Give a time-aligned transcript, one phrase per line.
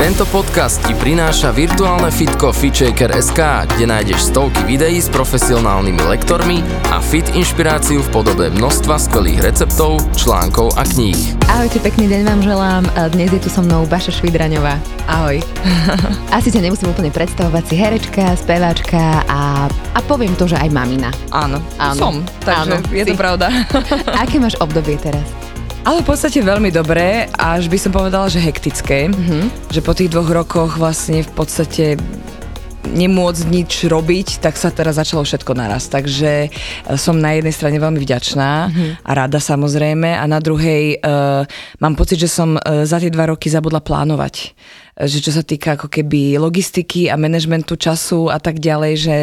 [0.00, 3.36] Tento podcast ti prináša virtuálne fitko FitShaker.sk,
[3.68, 10.00] kde nájdeš stovky videí s profesionálnymi lektormi a fit inšpiráciu v podobe množstva skvelých receptov,
[10.16, 11.36] článkov a kníh.
[11.52, 12.82] Ahojte, pekný deň vám želám.
[13.12, 14.80] Dnes je tu so mnou Baša Švidraňová.
[15.04, 15.36] Ahoj.
[16.40, 21.12] Asi ťa nemusím úplne predstavovať, si herečka, speváčka a, a poviem to, že aj mamina.
[21.28, 22.00] Áno, Áno.
[22.00, 23.20] som, takže Áno, je to si.
[23.20, 23.52] pravda.
[24.24, 25.49] Aké máš obdobie teraz?
[25.80, 29.08] Ale v podstate veľmi dobré, až by som povedala, že hektické.
[29.08, 29.72] Mhm.
[29.72, 31.96] Že po tých dvoch rokoch vlastne v podstate
[32.80, 35.88] nemôcť nič robiť, tak sa teraz začalo všetko naraz.
[35.92, 36.48] Takže e,
[36.96, 38.50] som na jednej strane veľmi vďačná
[39.04, 41.44] a rada samozrejme a na druhej uh,
[41.78, 44.56] mám pocit, že som uh, za tie dva roky zabudla plánovať.
[45.00, 49.18] Že čo sa týka ako keby logistiky a manažmentu času a tak ďalej, že,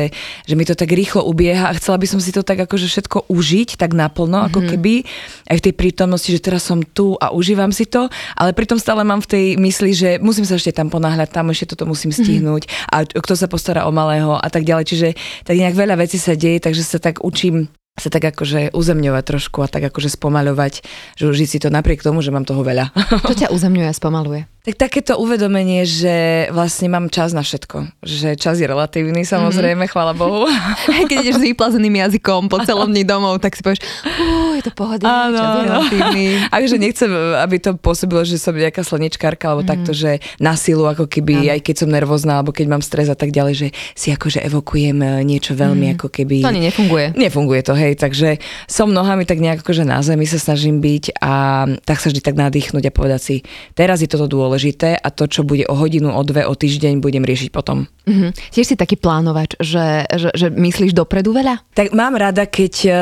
[0.50, 3.30] že mi to tak rýchlo ubieha a chcela by som si to tak akože všetko
[3.30, 5.06] užiť tak naplno, ako keby
[5.53, 9.06] aj v tej prítomnosti, že teraz som tu a užívam si to, ale pritom stále
[9.06, 12.66] mám v tej mysli, že musím sa ešte tam ponáhľať, tam ešte toto musím stihnúť
[12.89, 14.86] a kto sa postará o malého a tak ďalej.
[14.89, 15.08] Čiže
[15.45, 19.66] tak nejak veľa vecí sa deje, takže sa tak učím sa tak akože uzemňovať trošku
[19.66, 20.86] a tak akože spomaľovať,
[21.17, 22.94] že užiť si to napriek tomu, že mám toho veľa.
[23.25, 24.45] Čo ťa uzemňuje a spomaluje?
[24.67, 28.03] Tak takéto uvedomenie, že vlastne mám čas na všetko.
[28.03, 29.95] Že čas je relatívny, samozrejme, mm-hmm.
[29.95, 30.43] chvála Bohu.
[31.07, 34.75] Keď ideš s vyplazeným jazykom po celom dni domov, tak si povieš, "Ú, je to
[34.75, 36.23] pohode, Áno, čas je relatívny.
[36.51, 37.07] Takže nechcem,
[37.39, 39.71] aby to pôsobilo, že som nejaká slnečkárka, alebo mm.
[39.71, 41.53] takto, že na silu, ako keby, Áno.
[41.55, 44.99] aj keď som nervózna, alebo keď mám stres a tak ďalej, že si akože evokujem
[44.99, 46.43] e, niečo veľmi ako keby...
[46.43, 47.15] To ani nefunguje.
[47.15, 51.63] Nefunguje to, hej, takže som nohami tak nejak akože na zemi sa snažím byť a
[51.88, 53.35] tak sa vždy tak nadýchnuť a povedať si,
[53.71, 54.56] teraz je toto dôležité
[54.97, 57.86] a to, čo bude o hodinu, o dve, o týždeň, budem riešiť potom.
[58.09, 58.33] Mhm.
[58.52, 61.62] Tiež si taký plánovač, že, že, že myslíš dopredu veľa?
[61.78, 62.95] Tak mám rada, keď uh,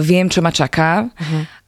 [0.00, 1.10] viem, čo ma čaká,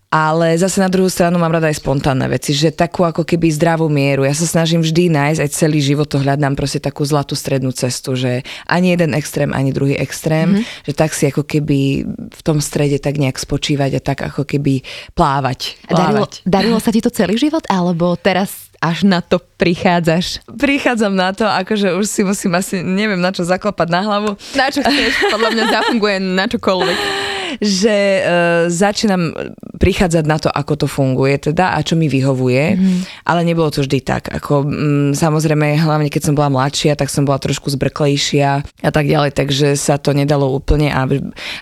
[0.06, 3.90] ale zase na druhú stranu mám rada aj spontánne veci, že takú ako keby zdravú
[3.90, 4.22] mieru.
[4.22, 8.14] Ja sa snažím vždy nájsť, aj celý život to hľadám proste takú zlatú strednú cestu,
[8.14, 13.02] že ani jeden extrém, ani druhý extrém, že tak si ako keby v tom strede
[13.02, 15.74] tak nejak spočívať a tak ako keby plávať.
[15.90, 16.34] A Darilo, plávať.
[16.46, 20.44] darilo sa ti to celý život, alebo teraz až na to prichádzaš?
[20.46, 24.68] Prichádzam na to, akože už si musím asi, neviem na čo zaklopať na hlavu, Na
[24.68, 25.12] čo chceš?
[25.32, 26.98] Podľa mňa zafunguje na čokoľvek.
[27.60, 28.24] že uh,
[28.68, 29.32] začínam
[29.76, 33.00] prichádzať na to, ako to funguje teda a čo mi vyhovuje, mm.
[33.28, 34.32] ale nebolo to vždy tak.
[34.32, 39.06] Ako, mm, samozrejme, hlavne keď som bola mladšia, tak som bola trošku zbrklejšia a tak
[39.06, 41.04] ďalej, takže sa to nedalo úplne a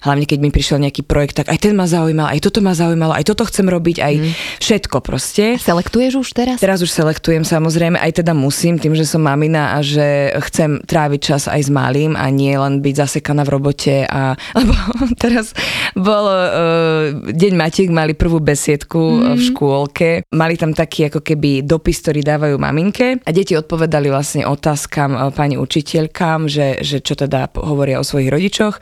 [0.07, 3.13] hlavne keď mi prišiel nejaký projekt, tak aj ten ma zaujímal, aj toto ma zaujímalo,
[3.17, 4.33] aj toto chcem robiť, aj mm.
[4.63, 5.45] všetko proste.
[5.59, 6.57] Selektuješ už teraz?
[6.63, 11.21] Teraz už selektujem samozrejme, aj teda musím, tým, že som mamina a že chcem tráviť
[11.21, 14.75] čas aj s malým a nie len byť zasekaná v robote a lebo
[15.19, 15.57] teraz
[15.93, 19.37] bol uh, Deň Matiek, mali prvú besiedku mm.
[19.37, 24.49] v škôlke, mali tam taký ako keby dopis, ktorý dávajú maminke a deti odpovedali vlastne
[24.49, 28.81] otázkam uh, pani učiteľkám, že, že čo teda hovoria o svojich rodičoch.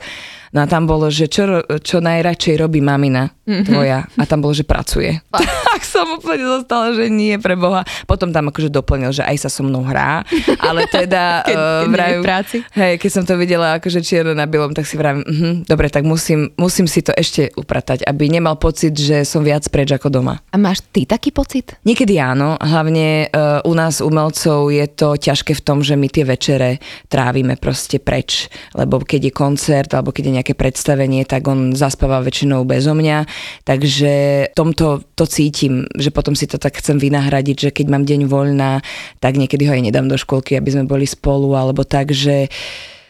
[0.53, 1.43] No a tam bolo, že čo,
[1.81, 4.05] čo najradšej robí mamina tvoja.
[4.15, 5.17] A tam bolo, že pracuje.
[5.73, 7.81] Tak som úplne zostala, že nie pre Boha.
[8.05, 10.21] Potom tam akože doplnil, že aj sa so mnou hrá,
[10.61, 12.57] ale teda Keď- v vrajú- práci.
[12.77, 16.05] Hej, keď som to videla akože čierne na bielom, tak si vravím, uh dobre, tak
[16.05, 20.37] musím, musím si to ešte upratať, aby nemal pocit, že som viac preč ako doma.
[20.53, 21.73] A máš ty taký pocit?
[21.81, 26.21] Niekedy áno, hlavne uh, u nás umelcov je to ťažké v tom, že my tie
[26.21, 26.77] večere
[27.09, 28.45] trávime proste preč,
[28.77, 33.23] lebo keď je koncert alebo keď je nejaké predstavenie, tak on zaspáva väčšinou bezo mňa,
[33.63, 34.11] takže
[34.51, 38.83] tomto to cítim, že potom si to tak chcem vynahradiť, že keď mám deň voľná,
[39.23, 42.51] tak niekedy ho aj nedám do školky, aby sme boli spolu, alebo tak, že,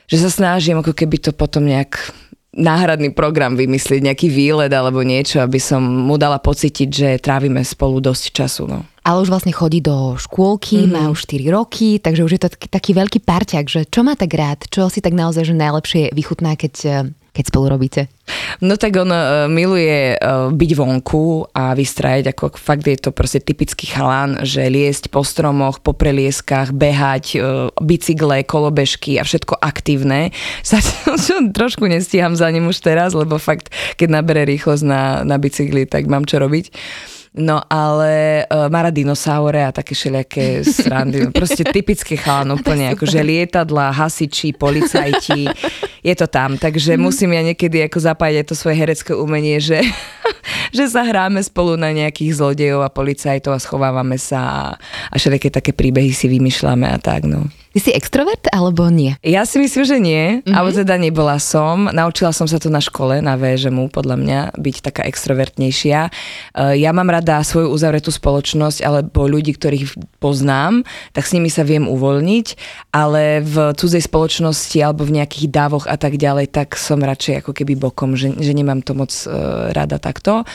[0.06, 2.14] že sa snažím ako keby to potom nejak
[2.54, 7.98] náhradný program vymyslieť, nejaký výlet alebo niečo, aby som mu dala pocítiť, že trávime spolu
[7.98, 8.64] dosť času.
[8.70, 8.86] No.
[9.02, 10.94] Ale už vlastne chodí do škôlky, mm-hmm.
[10.94, 14.14] má už 4 roky, takže už je to taký, taký veľký parťak, že čo má
[14.14, 16.74] tak rád, čo si tak naozaj že najlepšie vychutná, keď,
[17.34, 18.14] keď spolu robíte?
[18.62, 23.44] No tak on uh, miluje uh, byť vonku a vystrajať, ako fakt je to proste
[23.44, 30.30] typický chalán, že liesť po stromoch, po prelieskách, behať, uh, bicykle, kolobežky a všetko aktívne.
[30.64, 35.42] Sa čo, trošku nestíham za ním už teraz, lebo fakt, keď nabere rýchlosť na, na
[35.42, 36.70] bicykli, tak mám čo robiť.
[37.34, 41.34] No ale uh, má rád dinosaure a také všelijaké srandy.
[41.34, 45.50] Proste typické chalán úplne, akože lietadla, hasiči, policajti,
[46.06, 46.62] je to tam.
[46.62, 47.02] Takže mm.
[47.02, 49.82] musím ja niekedy ako zapájať aj to svoje herecké umenie, že,
[50.78, 54.62] že sa hráme spolu na nejakých zlodejov a policajtov a schovávame sa a,
[55.10, 57.50] a všelijaké také príbehy si vymýšľame a tak, no.
[57.74, 59.18] Ty si extrovert alebo nie?
[59.26, 60.54] Ja si myslím, že nie, mm-hmm.
[60.54, 61.90] alebo teda nebola som.
[61.90, 66.00] Naučila som sa to na škole, na VŽMu, podľa mňa, byť taká extrovertnejšia.
[66.06, 70.86] Eh, ja mám rada svoju uzavretú spoločnosť, alebo ľudí, ktorých poznám,
[71.18, 72.48] tak s nimi sa viem uvoľniť,
[72.94, 77.58] ale v cudzej spoločnosti alebo v nejakých dávoch a tak ďalej, tak som radšej ako
[77.58, 80.46] keby bokom, že, že nemám to moc uh, rada takto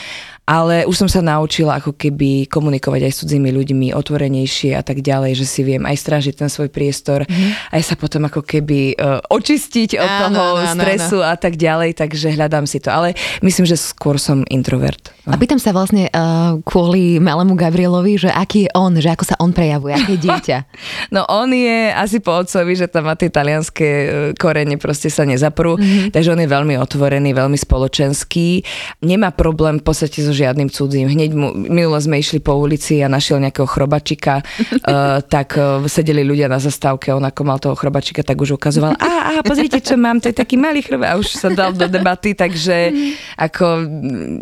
[0.49, 5.05] ale už som sa naučila ako keby komunikovať aj s cudzími ľuďmi otvorenejšie a tak
[5.05, 7.77] ďalej, že si viem aj strážiť ten svoj priestor, mm-hmm.
[7.77, 11.29] aj sa potom ako keby uh, očistiť od áno, toho áno, stresu áno.
[11.29, 12.89] a tak ďalej, takže hľadám si to.
[12.89, 13.13] Ale
[13.45, 15.13] myslím, že skôr som introvert.
[15.29, 15.37] No.
[15.37, 19.37] A pýtam sa vlastne uh, kvôli malému Gabrielovi, že aký je on, že ako sa
[19.37, 20.59] on prejavuje, aké je dieťa.
[21.15, 25.29] no on je asi po otcovi, že tam má tie talianské uh, korene, proste sa
[25.29, 26.17] nezaprú, mm-hmm.
[26.17, 28.65] takže on je veľmi otvorený, veľmi spoločenský.
[29.05, 31.11] Nemá problém v podstate so žiadnym cudzím.
[31.11, 36.23] Hneď mu, minule sme išli po ulici a našiel nejakého chrobačika, uh, tak uh, sedeli
[36.23, 39.99] ľudia na zastávke, on ako mal toho chrobačika, tak už ukazoval, a, a pozrite, čo
[39.99, 42.95] mám, to je taký malý chroba a už sa dal do debaty, takže
[43.35, 43.83] ako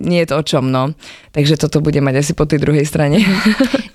[0.05, 0.93] nie je to o čom, no.
[1.37, 3.21] Takže toto bude mať asi po tej druhej strane.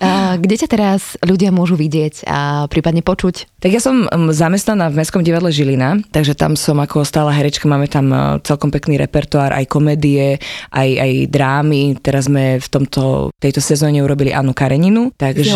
[0.01, 3.61] A kde ťa teraz ľudia môžu vidieť a prípadne počuť?
[3.61, 7.85] Tak ja som zamestnaná v Mestskom divadle Žilina, takže tam som ako stála herečka, máme
[7.85, 8.09] tam
[8.41, 10.41] celkom pekný repertoár, aj komédie,
[10.73, 15.11] aj, aj drámy, teraz sme v tomto, tejto sezóne urobili Annu Kareninu.
[15.15, 15.51] Takže,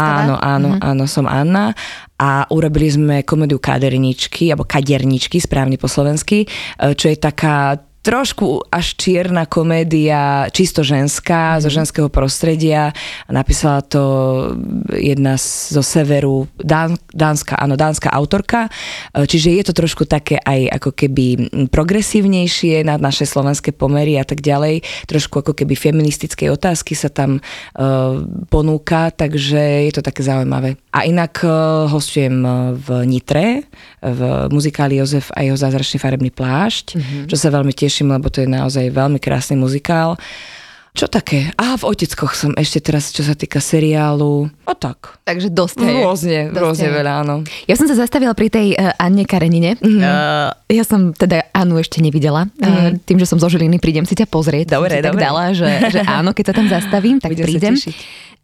[0.00, 0.88] Áno, áno, mm-hmm.
[0.90, 1.76] áno, som Anna
[2.20, 6.46] a urobili sme komédiu Kaderničky, alebo Kaderničky, správne po slovensky, e,
[6.92, 11.60] čo je taká trošku až čierna komédia, čisto ženská, mm.
[11.60, 11.76] zo mhm.
[11.80, 12.92] ženského prostredia.
[13.28, 14.02] Napísala to
[14.96, 18.68] jedna zo severu, Dán, dánska, áno, dánska autorka.
[19.12, 21.26] E, čiže je to trošku také aj ako keby
[21.68, 24.82] progresívnejšie na naše slovenské pomery a tak ďalej.
[25.08, 30.76] Trošku ako keby feministickej otázky sa tam uh, ponúka, takže je to také zaujímavé.
[30.90, 32.42] A inak uh, hostujem
[32.74, 33.70] v Nitre,
[34.02, 34.20] v
[34.50, 37.22] muzikáli Jozef a jeho zázračný farebný plášť, mm-hmm.
[37.30, 40.18] čo sa veľmi teším, lebo to je naozaj veľmi krásny muzikál.
[40.90, 41.54] Čo také?
[41.54, 44.50] A v Oteckoch som ešte teraz, čo sa týka seriálu.
[44.66, 45.22] A tak.
[45.22, 45.86] Takže dosť.
[45.86, 47.46] Rôzne, dosť rôzne veľa, áno.
[47.70, 49.78] Ja som sa zastavila pri tej uh, Anne Karenine.
[49.78, 50.02] Mm-hmm.
[50.02, 52.50] Uh, ja som teda Anu ešte nevidela.
[52.58, 52.98] Mm-hmm.
[52.98, 54.74] Uh, tým, že som zo Žiliny, prídem si ťa pozrieť.
[54.74, 55.14] Dobre, dobre.
[55.14, 57.74] tak dala, že, že áno, keď sa tam zastavím, tak Budem prídem.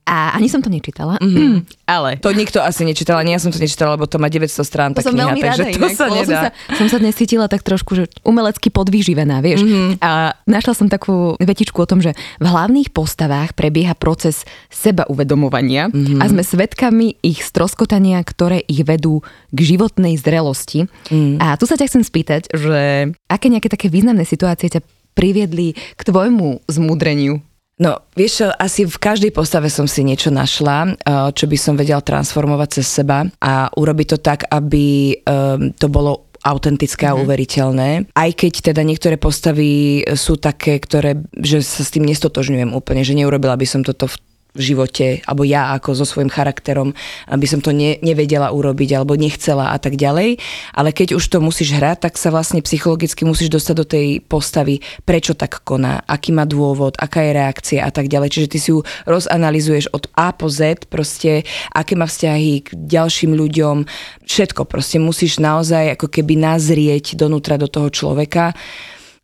[0.06, 1.18] A ani som to nečítala.
[1.18, 1.66] Mm-hmm.
[1.98, 2.22] Ale.
[2.22, 5.02] To nikto asi nečítal, ani ja som to nečítala, lebo to má 900 strán to
[5.02, 6.22] tá kniha, veľmi takže rada, to inak, sa nedá.
[6.22, 6.48] Som sa,
[6.78, 9.66] som sa dnes cítila tak trošku, že umelecky podvýživená, vieš.
[9.66, 9.98] Mm-hmm.
[9.98, 15.90] A našla som takú vetičku o tom, že v hlavných postavách prebieha proces seba uvedomovania
[15.90, 16.22] mm-hmm.
[16.22, 20.86] a sme svedkami ich stroskotania, ktoré ich vedú k životnej zrelosti.
[21.10, 21.42] Mm.
[21.42, 24.86] A tu sa ťa chcem spýtať, že aké nejaké také významné situácie ťa
[25.16, 27.40] priviedli k tvojmu zmúdreniu
[27.76, 32.00] No, vieš asi v každej postave som si niečo našla, eh, čo by som vedela
[32.00, 37.20] transformovať cez seba a urobiť to tak, aby um, to bolo autentické a mhm.
[37.26, 37.88] uveriteľné.
[38.14, 43.18] Aj keď teda niektoré postavy sú také, ktoré, že sa s tým nestotožňujem úplne, že
[43.18, 44.16] neurobila by som toto v
[44.56, 46.96] v živote, alebo ja ako so svojím charakterom,
[47.28, 50.40] aby som to ne, nevedela urobiť, alebo nechcela a tak ďalej.
[50.72, 54.80] Ale keď už to musíš hrať, tak sa vlastne psychologicky musíš dostať do tej postavy,
[55.04, 58.32] prečo tak koná, aký má dôvod, aká je reakcia a tak ďalej.
[58.32, 63.36] Čiže ty si ju rozanalizuješ od A po Z, proste, aké má vzťahy k ďalším
[63.36, 63.84] ľuďom,
[64.24, 68.56] všetko proste musíš naozaj ako keby nazrieť donútra do toho človeka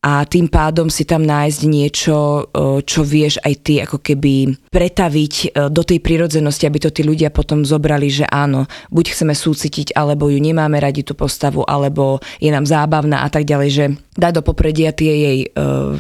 [0.03, 2.51] a tým pádom si tam nájsť niečo,
[2.83, 7.63] čo vieš aj ty ako keby pretaviť do tej prirodzenosti, aby to tí ľudia potom
[7.63, 12.67] zobrali, že áno, buď chceme súcitiť, alebo ju nemáme radi tú postavu, alebo je nám
[12.67, 13.85] zábavná a tak ďalej, že
[14.19, 15.39] dá do popredia tie jej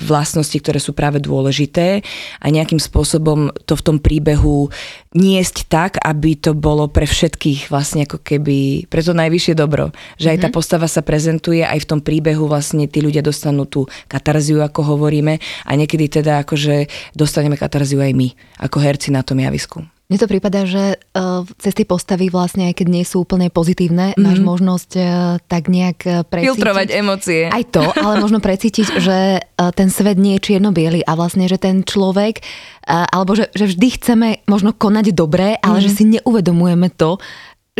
[0.02, 2.02] vlastnosti, ktoré sú práve dôležité
[2.42, 4.68] a nejakým spôsobom to v tom príbehu
[5.14, 9.92] niesť tak, aby to bolo pre všetkých vlastne ako keby, pre to najvyššie dobro.
[10.18, 10.54] Že aj tá mhm.
[10.56, 15.38] postava sa prezentuje, aj v tom príbehu vlastne tí ľudia dostanú tú katarziu, ako hovoríme,
[15.66, 18.28] a niekedy teda akože dostaneme katarziu aj my,
[18.60, 19.84] ako herci na tom javisku.
[20.12, 24.12] Mne to prípada, že uh, cez tie postavy vlastne, aj keď nie sú úplne pozitívne,
[24.12, 24.20] mm-hmm.
[24.20, 25.06] máš možnosť uh,
[25.48, 26.52] tak nejak e, precítiť.
[26.52, 27.48] Filtrovať emócie.
[27.48, 31.56] Aj to, ale možno precítiť, že uh, ten svet nie je čierno a vlastne, že
[31.56, 32.44] ten človek,
[32.84, 35.86] uh, alebo že, že vždy chceme možno konať dobre, ale mm-hmm.
[35.88, 37.16] že si neuvedomujeme to,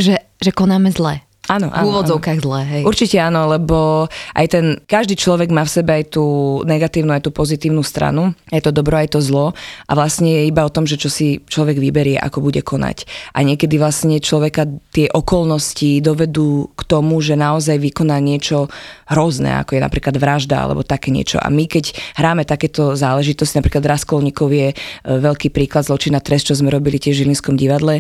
[0.00, 1.21] že, že konáme zle.
[1.51, 2.83] Áno, v úvodzovkách zlé, hej.
[2.87, 4.07] Určite áno, lebo
[4.39, 6.25] aj ten, každý človek má v sebe aj tú
[6.63, 9.51] negatívnu, aj tú pozitívnu stranu, aj to dobro, aj to zlo
[9.91, 13.11] a vlastne je iba o tom, že čo si človek vyberie, ako bude konať.
[13.35, 18.71] A niekedy vlastne človeka tie okolnosti dovedú k tomu, že naozaj vykoná niečo
[19.11, 21.43] hrozné, ako je napríklad vražda alebo také niečo.
[21.43, 21.91] A my keď
[22.23, 27.19] hráme takéto záležitosti, napríklad Raskolníkov je e, veľký príklad zločina trest, čo sme robili tiež
[27.19, 27.99] v Žilinskom divadle,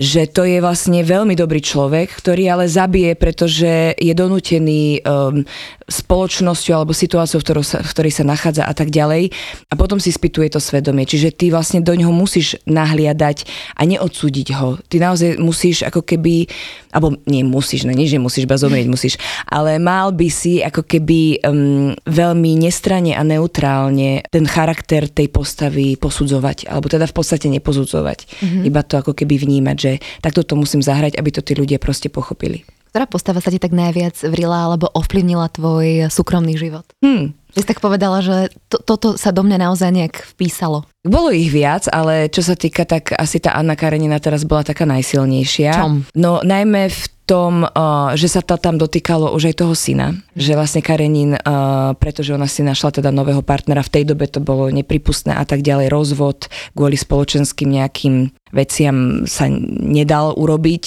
[0.00, 5.44] že to je vlastne veľmi dobrý človek, ktorý ale zabije, pretože je donútený um,
[5.84, 9.28] spoločnosťou alebo situáciou, v, sa, v ktorej sa nachádza a tak ďalej.
[9.68, 11.04] A potom si spýtuje to svedomie.
[11.04, 13.44] Čiže ty vlastne do ňoho musíš nahliadať
[13.76, 14.80] a neodsúdiť ho.
[14.88, 16.48] Ty naozaj musíš ako keby,
[16.96, 19.14] alebo nie musíš, no nie, že musíš, iba zomrieť musíš,
[19.52, 26.00] ale mal by si ako keby um, veľmi nestranne a neutrálne ten charakter tej postavy
[26.00, 28.18] posudzovať, alebo teda v podstate neposudzovať.
[28.40, 28.62] Mm-hmm.
[28.64, 31.82] Iba to ako keby vnímať, že že takto to musím zahrať, aby to tí ľudia
[31.82, 32.62] proste pochopili.
[32.90, 36.82] Ktorá postava sa ti tak najviac vrila alebo ovplyvnila tvoj súkromný život?
[36.98, 37.38] Hmm.
[37.54, 40.86] Ty si tak povedala, že to, toto sa do mňa naozaj nejak vpísalo.
[41.02, 44.86] Bolo ich viac, ale čo sa týka, tak asi tá Anna Karenina teraz bola taká
[44.86, 45.70] najsilnejšia.
[45.74, 46.06] Čom?
[46.18, 50.18] No najmä v tom, uh, že sa to tam dotýkalo už aj toho syna.
[50.34, 54.42] Že vlastne Karenin, uh, pretože ona si našla teda nového partnera, v tej dobe to
[54.42, 59.46] bolo nepripustné a tak ďalej, rozvod kvôli spoločenským nejakým veciam sa
[59.78, 60.84] nedal urobiť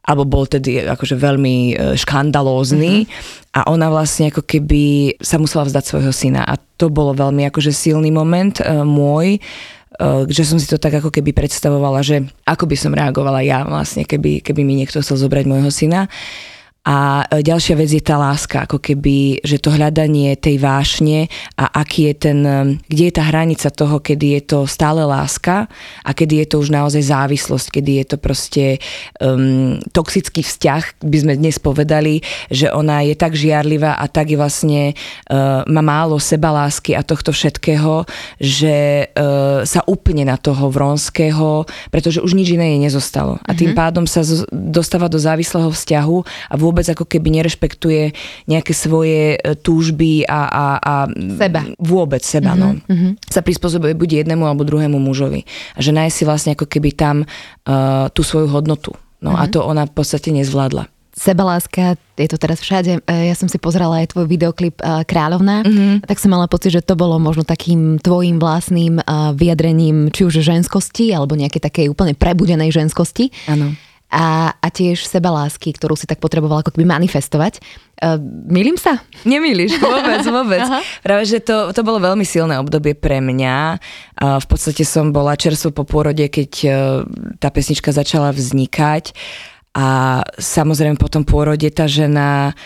[0.00, 3.60] alebo bol tedy akože veľmi e, škandalózny uh-huh.
[3.60, 7.76] a ona vlastne ako keby sa musela vzdať svojho syna a to bolo veľmi akože
[7.76, 9.36] silný moment uh, môj,
[10.00, 13.60] uh, že som si to tak ako keby predstavovala, že ako by som reagovala ja
[13.68, 16.08] vlastne, keby, keby mi niekto chcel zobrať môjho syna.
[16.80, 21.28] A e, ďalšia vec je tá láska, ako keby, že to hľadanie tej vášne
[21.60, 25.68] a aký je ten, e, kde je tá hranica toho, kedy je to stále láska
[26.00, 28.66] a kedy je to už naozaj závislosť, kedy je to proste
[29.20, 34.40] um, toxický vzťah, by sme dnes povedali, že ona je tak žiarlivá a tak je
[34.40, 34.82] vlastne
[35.28, 38.08] uh, má málo sebalásky a tohto všetkého,
[38.40, 43.36] že uh, sa úplne na toho Vronského, pretože už nič iné jej nezostalo.
[43.44, 43.80] A tým mm-hmm.
[43.84, 46.18] pádom sa z, dostáva do závislého vzťahu
[46.48, 48.14] a vôbec vôbec ako keby nerešpektuje
[48.46, 50.94] nejaké svoje e, túžby a, a, a
[51.34, 51.66] seba.
[51.82, 52.62] vôbec seba, mm-hmm.
[52.62, 52.78] no.
[52.86, 53.12] Mm-hmm.
[53.26, 55.42] Sa prispôsobuje buď jednému alebo druhému mužovi.
[55.74, 58.94] A že nájsť si vlastne ako keby tam uh, tú svoju hodnotu.
[59.18, 59.42] No mm-hmm.
[59.42, 59.52] a mhm.
[59.52, 63.04] to ona v podstate nezvládla sebaláska, je to teraz všade.
[63.04, 66.08] E, ja som si pozerala aj tvoj videoklip Kráľovná, mm-hmm.
[66.08, 69.04] tak som mala pocit, že to bolo možno takým tvojim vlastným
[69.36, 73.28] vyjadrením či už ženskosti, alebo nejakej takej úplne prebudenej ženskosti.
[73.50, 73.76] Áno
[74.10, 77.62] a, a tiež lásky, ktorú si tak potrebovala ako keby manifestovať.
[78.02, 78.18] Uh,
[78.50, 78.98] milím sa?
[79.22, 80.66] Nemýliš, vôbec, vôbec.
[81.06, 83.78] Práve, že to, to bolo veľmi silné obdobie pre mňa.
[84.18, 86.72] Uh, v podstate som bola čerstvo po pôrode, keď uh,
[87.38, 89.14] tá pesnička začala vznikať
[89.78, 92.58] a samozrejme po tom pôrode tá žena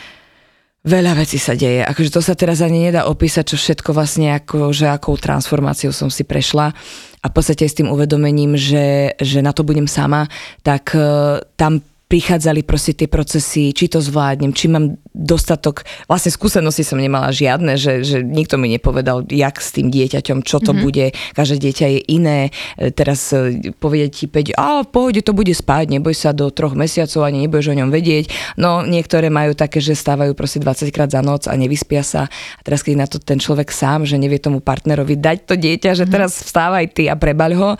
[0.84, 1.80] Veľa vecí sa deje.
[1.80, 6.12] Akože to sa teraz ani nedá opísať, čo všetko vlastne ako, že akou transformáciou som
[6.12, 6.76] si prešla
[7.24, 10.28] a v podstate s tým uvedomením, že, že na to budem sama,
[10.60, 16.84] tak uh, tam prichádzali proste tie procesy, či to zvládnem, či mám dostatok, vlastne skúsenosti
[16.84, 20.84] som nemala žiadne, že, že nikto mi nepovedal, jak s tým dieťaťom, čo to mm-hmm.
[20.84, 22.38] bude, každé dieťa je iné,
[22.76, 26.50] e, teraz e, povedie ti 5, a v pohode to bude spať, neboj sa do
[26.52, 28.28] troch mesiacov, ani nebudeš o ňom vedieť,
[28.60, 32.28] no niektoré majú také, že stávajú proste 20 krát za noc a nevyspia sa.
[32.28, 35.96] A teraz keď na to ten človek sám, že nevie tomu partnerovi dať to dieťa,
[35.96, 36.12] že mhm.
[36.12, 37.70] teraz vstávaj ty a prebaľ ho,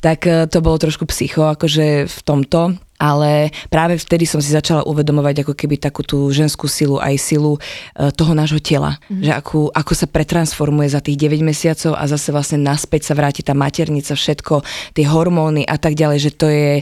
[0.00, 4.84] tak e, to bolo trošku psycho, akože v tomto, ale práve vtedy som si začala
[4.84, 7.60] uvedomovať ako keby takú tú ženskú silu, aj silu e,
[8.12, 8.96] toho nášho tela.
[9.08, 9.22] Mm.
[9.24, 13.44] Že ako, ako sa pretransformuje za tých 9 mesiacov a zase vlastne naspäť sa vráti
[13.44, 14.64] tá maternica, všetko,
[14.96, 16.80] tie hormóny a tak ďalej, že to je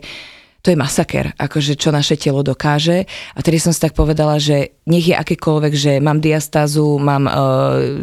[0.65, 3.05] to je masaker, akože čo naše telo dokáže.
[3.37, 7.35] A tedy som si tak povedala, že nech je akékoľvek, že mám diastázu, mám uh,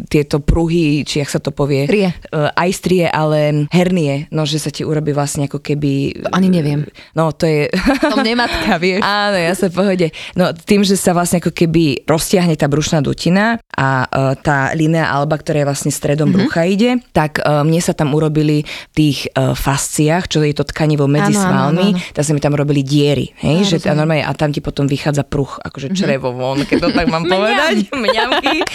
[0.06, 1.90] tieto pruhy, či jak sa to povie.
[1.90, 2.14] Strie.
[2.30, 6.22] Uh, aj strie, ale hernie, no že sa ti urobí vlastne ako keby...
[6.26, 6.86] To ani neviem.
[7.18, 7.66] No to je...
[8.02, 9.02] To nematka, vieš.
[9.02, 10.14] Áno, ja sa pohode.
[10.38, 15.10] No tým, že sa vlastne ako keby roztiahne tá brušná dutina a uh, tá linea
[15.10, 16.46] alba, ktorá je vlastne stredom mm-hmm.
[16.46, 20.62] brucha ide, tak uh, mne sa tam urobili v tých uh, fasciách, čo je to
[20.62, 22.14] tkanivo medzi áno, svalmi, áno, áno.
[22.14, 24.84] tak sa mi tam tam robili diery, hej, že a normálne, a tam ti potom
[24.84, 25.96] vychádza pruch, akože mhm.
[25.96, 28.60] črevo von, keď to tak mám povedať, mňamky.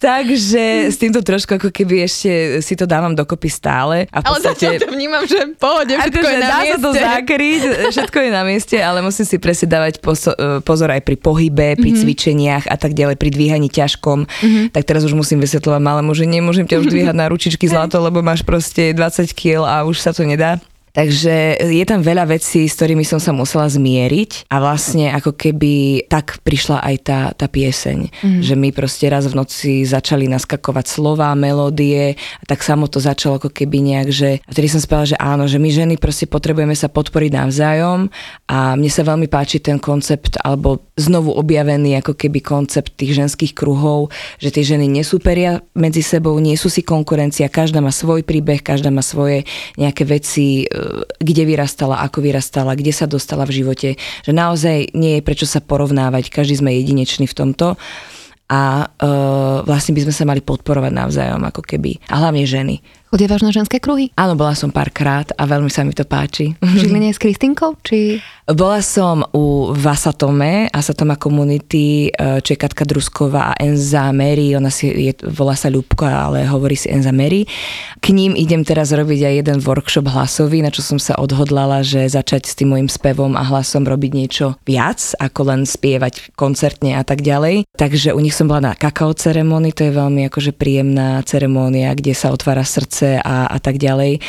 [0.00, 4.04] Takže s týmto trošku ako keby ešte si to dávam dokopy stále.
[4.12, 6.72] A v podstate, ale to vnímam, že pohode, všetko je na dá mieste.
[6.72, 7.60] sa to zakryť,
[7.92, 10.04] všetko je na mieste, ale musím si presne dávať
[10.64, 12.04] pozor aj pri pohybe, pri mm-hmm.
[12.04, 14.28] cvičeniach a tak ďalej, pri dvíhaní ťažkom.
[14.28, 14.64] Mm-hmm.
[14.76, 18.20] Tak teraz už musím vysvetľovať malému, že nemôžem ťa už dvíhať na ručičky zlato, lebo
[18.20, 20.60] máš proste 20 kg a už sa to nedá.
[20.94, 26.06] Takže je tam veľa vecí, s ktorými som sa musela zmieriť a vlastne ako keby
[26.06, 28.40] tak prišla aj tá, tá pieseň, mm.
[28.46, 33.42] že mi proste raz v noci začali naskakovať slova, melódie a tak samo to začalo
[33.42, 36.78] ako keby nejak, že a vtedy som spela, že áno, že my ženy proste potrebujeme
[36.78, 38.06] sa podporiť navzájom
[38.46, 43.50] a mne sa veľmi páči ten koncept alebo znovu objavený ako keby koncept tých ženských
[43.50, 48.62] kruhov, že tie ženy nesúperia medzi sebou, nie sú si konkurencia, každá má svoj príbeh,
[48.62, 49.42] každá má svoje
[49.74, 50.83] nejaké veci, e,
[51.20, 55.62] kde vyrastala, ako vyrastala, kde sa dostala v živote, že naozaj nie je prečo sa
[55.64, 57.76] porovnávať, každý sme jedinečný v tomto
[58.44, 61.96] a uh, vlastne by sme sa mali podporovať navzájom, ako keby.
[62.12, 62.84] A hlavne ženy.
[63.14, 64.10] Chodievaš na ženské kruhy?
[64.18, 66.58] Áno, bola som párkrát a veľmi sa mi to páči.
[66.58, 67.78] V Žiline s Kristinkou?
[67.86, 68.18] Či...
[68.44, 74.68] Bola som u Vasatome, Asatoma Community, e, čo je Katka Drusková a Enza Mary, ona
[74.68, 77.46] si je, volá sa Ľubko, ale hovorí si Enza Mary.
[78.02, 82.04] K ním idem teraz robiť aj jeden workshop hlasový, na čo som sa odhodlala, že
[82.04, 87.02] začať s tým môjim spevom a hlasom robiť niečo viac, ako len spievať koncertne a
[87.06, 87.64] tak ďalej.
[87.78, 92.12] Takže u nich som bola na kakao ceremonii, to je veľmi akože príjemná ceremónia, kde
[92.12, 94.18] sa otvára srdce práce a, a tak ďalej.
[94.18, 94.20] E,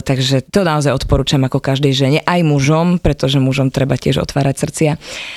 [0.00, 4.90] takže to naozaj odporúčam ako každej žene, aj mužom, pretože mužom treba tiež otvárať srdcia.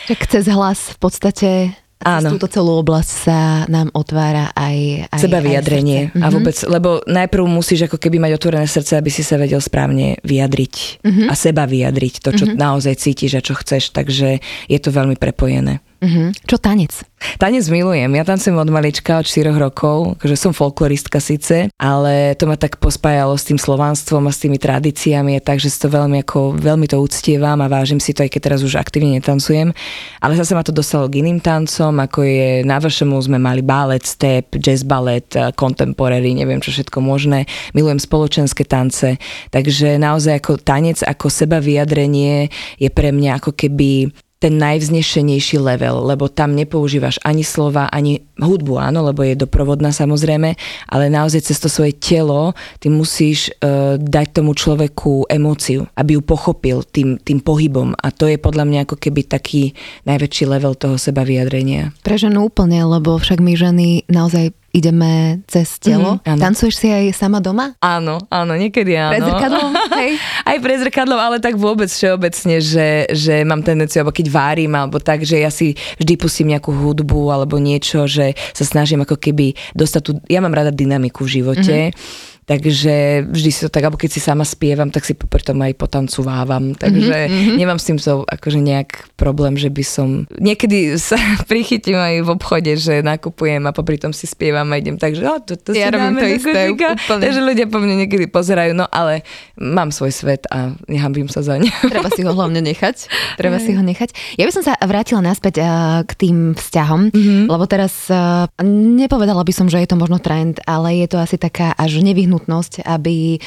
[0.08, 1.50] Tak cez hlas v podstate
[1.98, 2.38] Áno.
[2.38, 6.14] Túto celú oblasť sa nám otvára aj, aj Seba vyjadrenie.
[6.14, 6.34] Aj a mhm.
[6.38, 11.02] vôbec, lebo najprv musíš ako keby mať otvorené srdce, aby si sa vedel správne vyjadriť
[11.02, 11.26] mm-hmm.
[11.26, 12.62] a seba vyjadriť to, čo mm-hmm.
[12.62, 13.98] naozaj cítiš a čo chceš.
[13.98, 15.82] Takže je to veľmi prepojené.
[15.98, 16.30] Uh-huh.
[16.46, 16.94] Čo tanec?
[17.42, 18.14] Tanec milujem.
[18.14, 22.78] Ja tancujem od malička, od 4 rokov, že som folkloristka síce, ale to ma tak
[22.78, 27.02] pospájalo s tým slovanstvom a s tými tradíciami, takže si to veľmi, ako, veľmi to
[27.02, 29.74] uctievam a vážim si to, aj keď teraz už aktívne netancujem.
[30.22, 34.06] Ale zase ma to dostalo k iným tancom, ako je na vašemu sme mali balet,
[34.06, 35.26] step, jazz ballet,
[35.58, 37.50] contemporary, neviem čo všetko možné.
[37.74, 39.18] Milujem spoločenské tance,
[39.50, 46.06] takže naozaj ako tanec, ako seba vyjadrenie je pre mňa ako keby ten najvznešenejší level,
[46.06, 50.54] lebo tam nepoužívaš ani slova, ani hudbu, áno, lebo je doprovodná samozrejme,
[50.94, 56.22] ale naozaj cez to svoje telo ty musíš uh, dať tomu človeku emóciu, aby ju
[56.22, 59.74] pochopil tým, tým pohybom a to je podľa mňa ako keby taký
[60.06, 61.98] najväčší level toho seba vyjadrenia.
[62.06, 66.22] Pre ženu úplne, lebo však my ženy naozaj ideme cez telo.
[66.22, 67.74] Mm, Tancuješ si aj sama doma?
[67.82, 69.18] Áno, áno, niekedy áno.
[69.18, 69.72] Pre zrkadlom?
[70.00, 70.12] Hej.
[70.46, 75.02] aj pre zrkadlom, ale tak vôbec všeobecne, že, že mám tendenciu, alebo keď várim, alebo
[75.02, 79.58] tak, že ja si vždy pustím nejakú hudbu alebo niečo, že sa snažím ako keby
[79.74, 81.78] dostať tu, ja mám rada dynamiku v živote.
[81.92, 85.60] Mm-hmm Takže vždy si to tak, alebo keď si sama spievam, tak si popri tom
[85.60, 86.80] aj potancovávam.
[86.80, 87.60] Takže mm-hmm.
[87.60, 90.24] nemám s tým so, akože nejak problém, že by som...
[90.32, 91.20] Niekedy sa
[91.52, 95.28] prichytím aj v obchode, že nakupujem a popri tom si spievam a idem tak, že
[95.28, 96.72] oh, to, to ja si robím to isté,
[97.04, 99.28] Takže ľudia po mne niekedy pozerajú, no ale
[99.60, 101.68] mám svoj svet a nehambím sa za ne.
[101.92, 103.12] Treba si ho hlavne nechať.
[103.36, 104.40] Treba si ho nechať.
[104.40, 107.44] Ja by som sa vrátila naspäť uh, k tým vzťahom, mm-hmm.
[107.52, 111.36] lebo teraz uh, nepovedala by som, že je to možno trend, ale je to asi
[111.36, 113.40] taká až nevyhnutná nevyhnutnosť, aby e,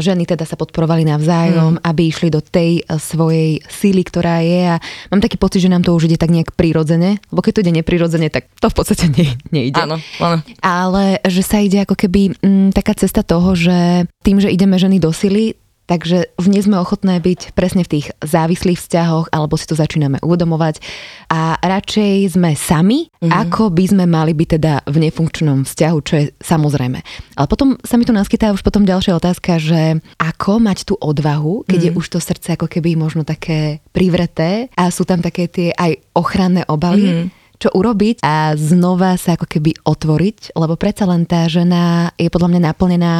[0.00, 1.82] ženy teda sa podporovali navzájom, mm.
[1.84, 4.76] aby išli do tej e, svojej síly, ktorá je a
[5.12, 7.76] mám taký pocit, že nám to už ide tak nejak prirodzene, lebo keď to ide
[7.76, 9.76] neprirodzene, tak to v podstate ne, nejde.
[9.76, 10.40] Áno, áno.
[10.64, 14.96] Ale že sa ide ako keby m, taká cesta toho, že tým, že ideme ženy
[14.96, 15.54] do sily,
[15.86, 20.18] Takže už nie sme ochotné byť presne v tých závislých vzťahoch, alebo si to začíname
[20.18, 20.82] uvedomovať.
[21.30, 23.30] A radšej sme sami, mm-hmm.
[23.30, 26.98] ako by sme mali byť teda v nefunkčnom vzťahu, čo je samozrejme.
[27.38, 31.62] Ale potom sa mi tu naskytá už potom ďalšia otázka, že ako mať tú odvahu,
[31.70, 31.96] keď mm-hmm.
[31.96, 36.02] je už to srdce ako keby možno také privreté a sú tam také tie aj
[36.18, 37.06] ochranné obaly.
[37.06, 42.28] Mm-hmm čo urobiť a znova sa ako keby otvoriť, lebo predsa len tá žena je
[42.28, 43.14] podľa mňa naplnená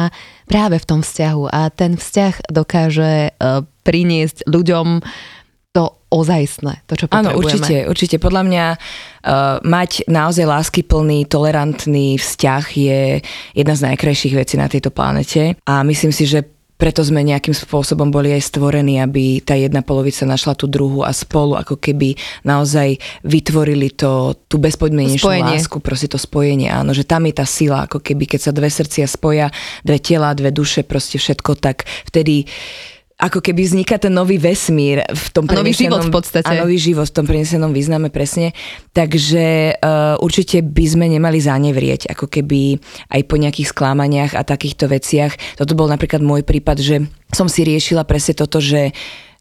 [0.45, 5.01] práve v tom vzťahu a ten vzťah dokáže uh, priniesť ľuďom
[5.73, 7.29] to ozajstné, to, čo potrebujeme.
[7.29, 8.15] Áno, určite, určite.
[8.17, 8.79] Podľa mňa uh,
[9.61, 13.01] mať naozaj láskyplný, tolerantný vzťah je
[13.53, 18.13] jedna z najkrajších vecí na tejto planete a myslím si, že preto sme nejakým spôsobom
[18.13, 22.13] boli aj stvorení, aby tá jedna polovica našla tú druhú a spolu ako keby
[22.45, 27.89] naozaj vytvorili to, tú bezpodmienečnú lásku, proste to spojenie, áno, že tam je tá sila,
[27.89, 29.49] ako keby keď sa dve srdcia spoja,
[29.81, 32.45] dve tela, dve duše, proste všetko, tak vtedy
[33.17, 36.45] ako keby vzniká ten nový vesmír v tom nový život v podstate.
[36.53, 38.53] A nový život v tom prenesenom význame presne.
[38.93, 42.77] Takže uh, určite by sme nemali zanevrieť, ako keby
[43.09, 45.57] aj po nejakých sklámaniach a takýchto veciach.
[45.57, 48.93] Toto bol napríklad môj prípad, že som si riešila presne toto, že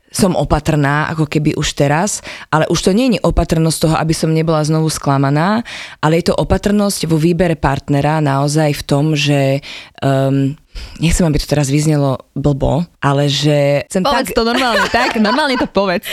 [0.09, 4.33] som opatrná, ako keby už teraz, ale už to nie je opatrnosť toho, aby som
[4.33, 5.61] nebola znovu sklamaná,
[6.01, 9.61] ale je to opatrnosť vo výbere partnera naozaj v tom, že
[10.01, 10.57] um,
[10.99, 15.17] nechcem, aby to teraz vyznelo blbo, ale že chcem Povedz tak, to normálne, tak?
[15.27, 16.05] Normálne to povedz.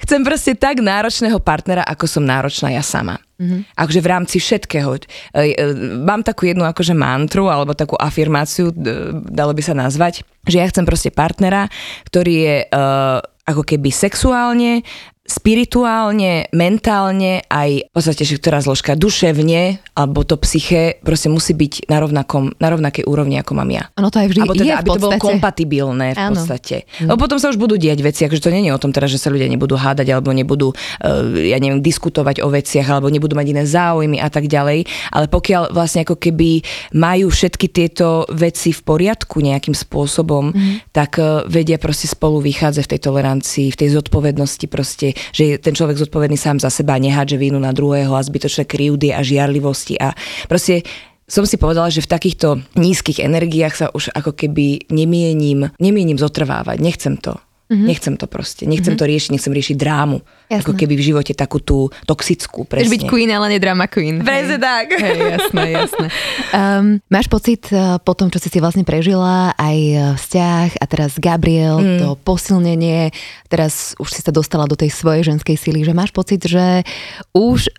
[0.00, 3.22] chcem proste tak náročného partnera, ako som náročná ja sama.
[3.40, 3.78] Mm-hmm.
[3.78, 4.90] Akože v rámci všetkého.
[4.96, 5.00] E,
[5.32, 5.64] e,
[6.02, 10.66] Mám takú jednu akože mantru, alebo takú afirmáciu, d- dalo by sa nazvať, že ja
[10.66, 11.70] chcem proste partnera,
[12.10, 14.82] ktorý je uh, ako keby sexuálne,
[15.30, 22.02] spirituálne, mentálne, aj v podstate všetká zložka duševne, alebo to psyché, proste musí byť na,
[22.02, 23.86] rovnakom, na rovnakej úrovni, ako mám ja.
[23.94, 26.34] Ono to aj vždy Alebo je teda, v aby to bolo kompatibilné v Áno.
[26.34, 26.90] podstate.
[26.98, 29.22] Lebo potom sa už budú diať veci, akože to nie je o tom teraz, že
[29.22, 33.46] sa ľudia nebudú hádať, alebo nebudú, uh, ja neviem, diskutovať o veciach, alebo nebudú mať
[33.54, 34.88] iné záujmy a tak ďalej.
[35.14, 36.66] Ale pokiaľ vlastne ako keby
[36.98, 40.90] majú všetky tieto veci v poriadku nejakým spôsobom, mm.
[40.90, 45.54] tak uh, vedia proste spolu vychádzať v tej tolerancii, v tej zodpovednosti proste, že je
[45.60, 50.00] ten človek zodpovedný sám za seba, nehádže vínu na druhého a zbytočné krivdy a žiarlivosti
[50.00, 50.12] a
[50.48, 50.82] proste
[51.30, 56.82] som si povedala, že v takýchto nízkych energiách sa už ako keby nemienim, nemienim zotrvávať.
[56.82, 57.38] Nechcem to.
[57.70, 57.86] Mm-hmm.
[57.86, 58.66] Nechcem to proste.
[58.66, 59.06] Nechcem mm-hmm.
[59.06, 60.18] to riešiť, nechcem riešiť drámu.
[60.50, 60.58] Jasné.
[60.66, 62.90] Ako keby v živote takú tú toxickú, Chceš presne.
[62.98, 64.18] byť queen, ale nie drama queen.
[64.26, 64.58] Hej.
[64.58, 64.90] tak.
[64.98, 66.06] Hej, jasné, jasné.
[66.50, 70.84] Um, máš pocit uh, po tom, čo si si vlastne prežila, aj uh, vzťah a
[70.90, 71.98] teraz Gabriel, mm.
[72.02, 73.14] to posilnenie,
[73.46, 76.82] teraz už si sa dostala do tej svojej ženskej sily, že máš pocit, že
[77.30, 77.70] už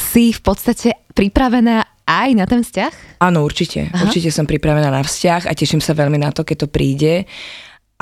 [0.00, 3.20] si v podstate pripravená aj na ten vzťah?
[3.20, 3.92] Áno, určite.
[3.92, 4.08] Aha.
[4.08, 7.28] Určite som pripravená na vzťah a teším sa veľmi na to, keď to príde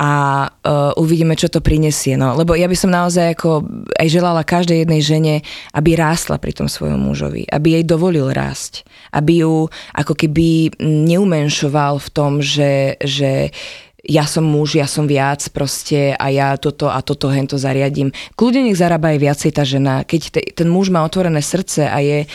[0.03, 0.11] a
[0.51, 2.19] uh, uvidíme, čo to prinesie.
[2.19, 2.35] No.
[2.35, 3.63] Lebo ja by som naozaj ako
[3.95, 5.35] aj želala každej jednej žene,
[5.71, 8.83] aby rástla pri tom svojom mužovi, aby jej dovolil rásť,
[9.15, 13.55] aby ju ako keby neumenšoval v tom, že, že
[14.03, 18.11] ja som muž, ja som viac proste a ja toto a toto hento zariadím.
[18.35, 20.03] Kľudne nech zarába aj viacej tá žena.
[20.03, 22.27] Keď te, ten muž má otvorené srdce a je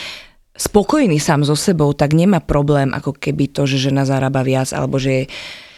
[0.57, 4.97] spokojný sám so sebou, tak nemá problém ako keby to, že žena zarába viac, alebo
[4.97, 5.23] že je,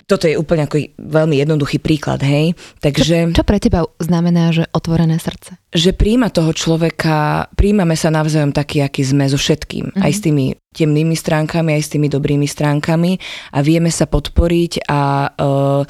[0.06, 2.54] toto je úplne ako veľmi jednoduchý príklad, hej.
[2.80, 5.62] Takže, Čo pre teba znamená, že otvorené srdce?
[5.72, 9.96] že príjma toho človeka, príjmame sa navzájom taký, aký sme so všetkým.
[9.96, 10.04] Mm-hmm.
[10.04, 13.16] Aj s tými temnými stránkami, aj s tými dobrými stránkami
[13.56, 15.84] a vieme sa podporiť a uh,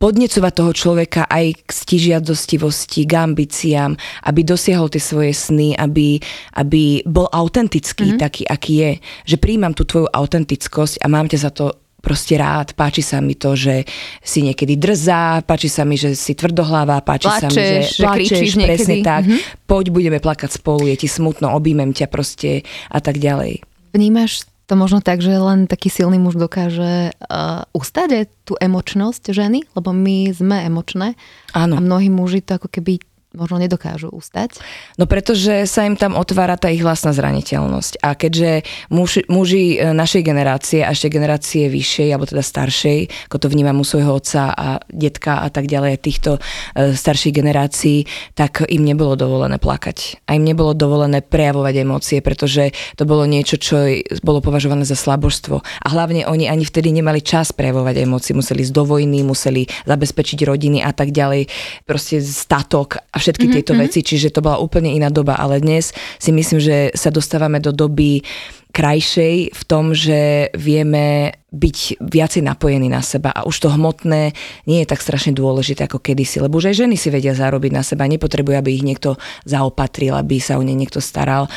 [0.00, 3.92] podnecovať toho človeka aj k stižiadostivosti, k ambíciám,
[4.24, 6.16] aby dosiahol tie svoje sny, aby,
[6.56, 8.24] aby bol autentický, mm-hmm.
[8.24, 8.92] taký, aký je.
[9.28, 11.76] Že príjmam tú tvoju autentickosť a mám ťa za to
[12.06, 12.70] proste rád.
[12.78, 13.82] Páči sa mi to, že
[14.22, 18.06] si niekedy drzá, páči sa mi, že si tvrdohlává, páči sa mi, Plačeš, že že
[18.06, 19.02] kričíš presne niekedy.
[19.02, 19.22] tak.
[19.26, 19.38] Mhm.
[19.66, 23.66] Poď, budeme plakať spolu, je ti smutno, objímem ťa proste a tak ďalej.
[23.90, 29.62] Vnímaš to možno tak, že len taký silný muž dokáže uh, ustať tú emočnosť ženy,
[29.78, 31.14] lebo my sme emočné
[31.54, 31.78] a Áno.
[31.78, 32.98] mnohí muži to ako keby
[33.36, 34.58] možno nedokážu ustať.
[34.96, 38.00] No pretože sa im tam otvára tá ich vlastná zraniteľnosť.
[38.00, 43.36] A keďže muži, muži e, našej generácie a ešte generácie vyššej, alebo teda staršej, ako
[43.36, 48.64] to vnímam u svojho otca a detka a tak ďalej, týchto e, starších generácií, tak
[48.66, 50.24] im nebolo dovolené plakať.
[50.26, 53.76] A im nebolo dovolené prejavovať emócie, pretože to bolo niečo, čo
[54.24, 55.60] bolo považované za slabožstvo.
[55.60, 58.32] A hlavne oni ani vtedy nemali čas prejavovať emócie.
[58.32, 61.50] Museli ísť do vojny, museli zabezpečiť rodiny a tak ďalej.
[61.84, 65.34] Proste statok a všetky mm-hmm, tieto veci, čiže to bola úplne iná doba.
[65.34, 65.90] Ale dnes
[66.22, 68.22] si myslím, že sa dostávame do doby
[68.70, 74.36] krajšej v tom, že vieme byť viacej napojení na seba a už to hmotné
[74.68, 77.80] nie je tak strašne dôležité ako kedysi, lebo už aj ženy si vedia zarobiť na
[77.80, 79.16] seba, nepotrebujú, aby ich niekto
[79.48, 81.48] zaopatril, aby sa o ne niekto staral.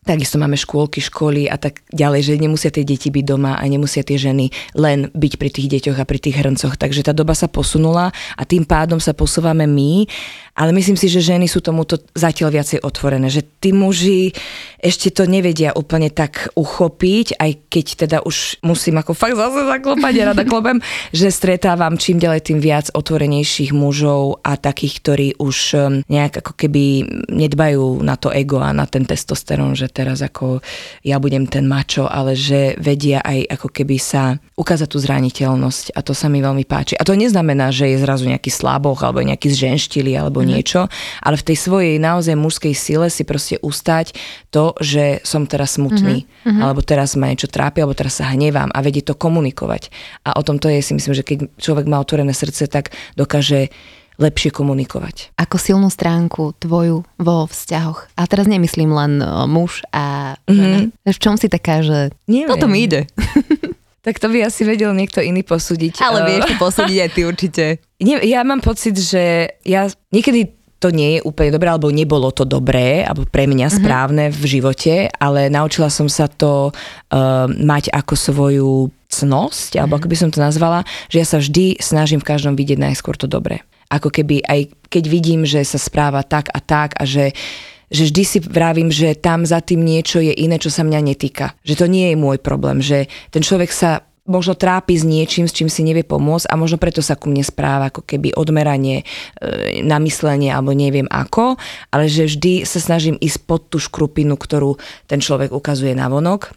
[0.00, 4.00] Takisto máme škôlky, školy a tak ďalej, že nemusia tie deti byť doma a nemusia
[4.00, 6.80] tie ženy len byť pri tých deťoch a pri tých hrncoch.
[6.80, 10.08] Takže tá doba sa posunula a tým pádom sa posúvame my,
[10.56, 14.32] ale myslím si, že ženy sú tomuto zatiaľ viacej otvorené, že tí muži
[14.80, 20.12] ešte to nevedia úplne tak uchopiť, aj keď teda už musím ako fakt zase zaklopať,
[20.16, 20.80] ja rada klopem,
[21.12, 26.56] že stretávam čím ďalej tým viac otvorenejších mužov a takých, ktorí už um, nejak ako
[26.56, 30.62] keby nedbajú na to ego a na ten testosterón, že teraz ako
[31.02, 36.00] ja budem ten mačo, ale že vedia aj ako keby sa ukázať tú zraniteľnosť a
[36.00, 36.94] to sa mi veľmi páči.
[36.96, 40.52] A to neznamená, že je zrazu nejaký slaboch alebo nejaký zženštili alebo mm-hmm.
[40.54, 40.86] niečo,
[41.20, 44.14] ale v tej svojej naozaj mužskej sile si proste ustať
[44.54, 46.60] to, že som teraz smutný, mm-hmm.
[46.60, 49.90] alebo teraz ma niečo trápi, alebo teraz sa hnevám a vedie to komunikovať.
[50.26, 53.70] A o tom to je si myslím, že keď človek má otvorené srdce, tak dokáže
[54.20, 55.32] lepšie komunikovať.
[55.40, 58.12] Ako silnú stránku tvoju vo vzťahoch.
[58.14, 60.86] A teraz nemyslím len o, muž a žena.
[60.86, 61.08] Mm-hmm.
[61.08, 62.52] V čom si taká, že Neviem.
[62.52, 63.08] toto mi ide.
[64.00, 66.00] Tak to by asi vedel niekto iný posúdiť.
[66.00, 67.64] Ale Eh, vieš to posúdiť aj ty určite.
[68.00, 72.48] Nie, ja mám pocit, že ja niekedy to nie je úplne dobré, alebo nebolo to
[72.48, 73.78] dobré, alebo pre mňa uh-huh.
[73.84, 78.70] správne v živote, ale naučila som sa to uh, mať ako svoju
[79.12, 80.08] cnosť, alebo uh-huh.
[80.08, 83.28] ako by som to nazvala, že ja sa vždy snažím v každom vidieť najskôr to
[83.28, 83.60] dobré.
[83.90, 87.34] Ako keby aj keď vidím, že sa správa tak a tak a že
[87.90, 91.58] že vždy si vravím, že tam za tým niečo je iné, čo sa mňa netýka.
[91.66, 95.56] Že to nie je môj problém, že ten človek sa možno trápi s niečím, s
[95.58, 99.82] čím si nevie pomôcť a možno preto sa ku mne správa ako keby odmeranie, e,
[99.82, 101.58] namyslenie alebo neviem ako,
[101.90, 104.78] ale že vždy sa snažím ísť pod tú škrupinu, ktorú
[105.10, 106.54] ten človek ukazuje na vonok.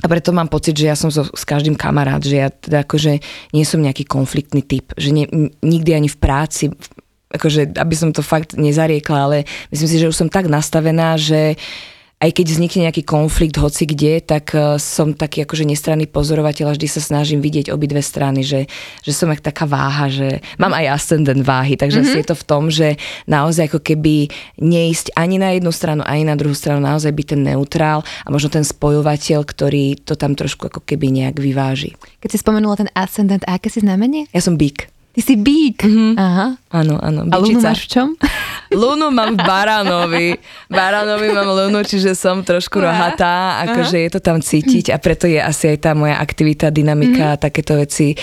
[0.00, 3.20] A preto mám pocit, že ja som so, s každým kamarát, že ja teda akože
[3.52, 5.28] nie som nejaký konfliktný typ, že ne,
[5.60, 6.72] nikdy ani v práci,
[7.28, 9.36] akože aby som to fakt nezariekla, ale
[9.68, 13.88] myslím si, že už som tak nastavená, že uh, aj keď vznikne nejaký konflikt hoci
[13.88, 18.44] kde, tak uh, som taký akože nestranný pozorovateľ a vždy sa snažím vidieť obidve strany,
[18.44, 18.68] že,
[19.00, 22.12] že som jak taká váha, že mám aj ascendent váhy, takže mm-hmm.
[22.12, 24.28] asi je to v tom, že naozaj ako keby
[24.60, 28.52] neísť ani na jednu stranu, ani na druhú stranu, naozaj byť ten neutrál a možno
[28.52, 31.96] ten spojovateľ, ktorý to tam trošku ako keby nejak vyváži.
[32.20, 34.28] Keď si spomenula ten ascendent, aké si znamenie?
[34.36, 34.92] Ja som bík.
[35.10, 35.82] Ty si bík.
[35.82, 36.12] Mm-hmm.
[36.20, 36.46] Aha.
[36.70, 37.26] Áno, áno.
[37.34, 38.08] A Lunu máš v čom?
[38.70, 40.28] Lunu mám v Baranovi.
[40.70, 45.42] Baranovi mám Lunu, čiže som trošku rohatá, akože je to tam cítiť a preto je
[45.42, 47.42] asi aj tá moja aktivita, dynamika mm-hmm.
[47.42, 48.16] takéto veci e,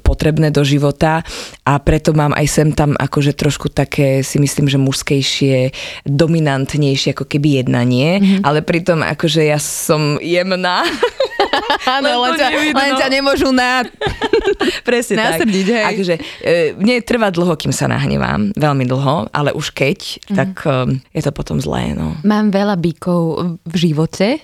[0.00, 1.20] potrebné do života
[1.68, 5.76] a preto mám aj sem tam akože trošku také si myslím, že mužskejšie,
[6.08, 8.48] dominantnejšie ako keby jednanie, mm-hmm.
[8.48, 10.88] ale pritom akože ja som jemná.
[11.98, 13.84] Áno, len, ťa, len ťa nemôžu na...
[14.88, 15.76] Presne Nasrdiť, tak.
[15.76, 15.84] Hej.
[15.84, 20.36] Takže e, mne trvá dlho, kým sa nahnevám, veľmi dlho, ale už keď, mm.
[20.38, 21.92] tak e, je to potom zlé.
[21.98, 22.14] No.
[22.22, 24.40] Mám veľa bíkov v živote, e,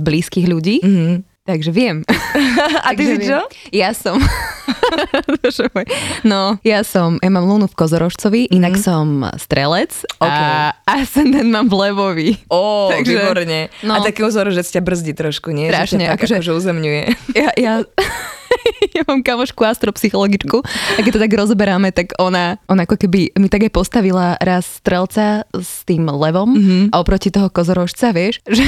[0.00, 1.44] blízkych ľudí, mm-hmm.
[1.44, 2.00] takže viem.
[2.86, 3.44] A ty si čo?
[3.70, 4.16] Ja som...
[6.32, 8.58] no, ja som, ja mám Lunu v Kozorožcovi, mm-hmm.
[8.58, 10.32] inak som strelec okay.
[10.32, 12.30] a ascendent mám v Levovi.
[12.48, 13.60] Ó, Takže, výborne.
[13.84, 15.68] No, a taký Kozorožec ťa brzdí trošku, nie?
[15.68, 16.04] Strašne.
[16.04, 17.02] Že tak akože, akože uzemňuje.
[17.36, 17.72] Ja, ja,
[18.96, 23.48] ja mám kamošku astropsychologičku a keď to tak rozoberáme, tak ona, ona ako keby mi
[23.50, 26.82] tak aj postavila raz strelca s tým levom mm-hmm.
[26.92, 28.66] a oproti toho kozorožca, vieš, že,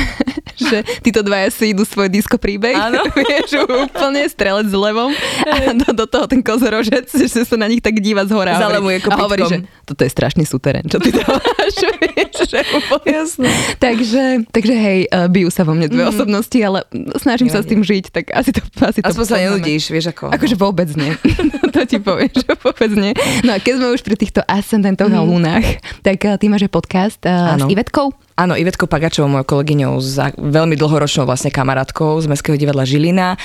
[0.56, 3.02] že títo dvaja si idú svoj disco príbeh, Áno.
[3.20, 5.10] vieš, úplne strelec s levom
[5.46, 8.60] a do, do toho ten kozorožec, že sa na nich tak díva z hora a
[8.60, 12.60] hovorí, a hovorí, že toto je strašný súterén, čo ty máš, vieš, že
[13.06, 13.48] Jasné.
[13.78, 16.10] takže, takže hej, e, bijú sa vo mne dve mm.
[16.10, 16.82] osobnosti, ale
[17.18, 17.62] snažím Nevadí.
[17.62, 19.38] sa s tým žiť, tak asi to, asi to Aspoň sa
[19.76, 20.32] nenudíš, vieš ako.
[20.32, 21.12] Akože vôbec nie.
[21.76, 23.12] to ti poviem, že vôbec nie.
[23.44, 25.16] No a keď sme už pri týchto ascendentoch mm.
[25.16, 25.66] a lunách,
[26.00, 28.16] tak uh, ty máš podcast uh, s Ivetkou?
[28.36, 33.36] Áno, Ivetkou Pagačovou, mojou kolegyňou, za veľmi dlhoročnou vlastne kamarátkou z Mestského divadla Žilina.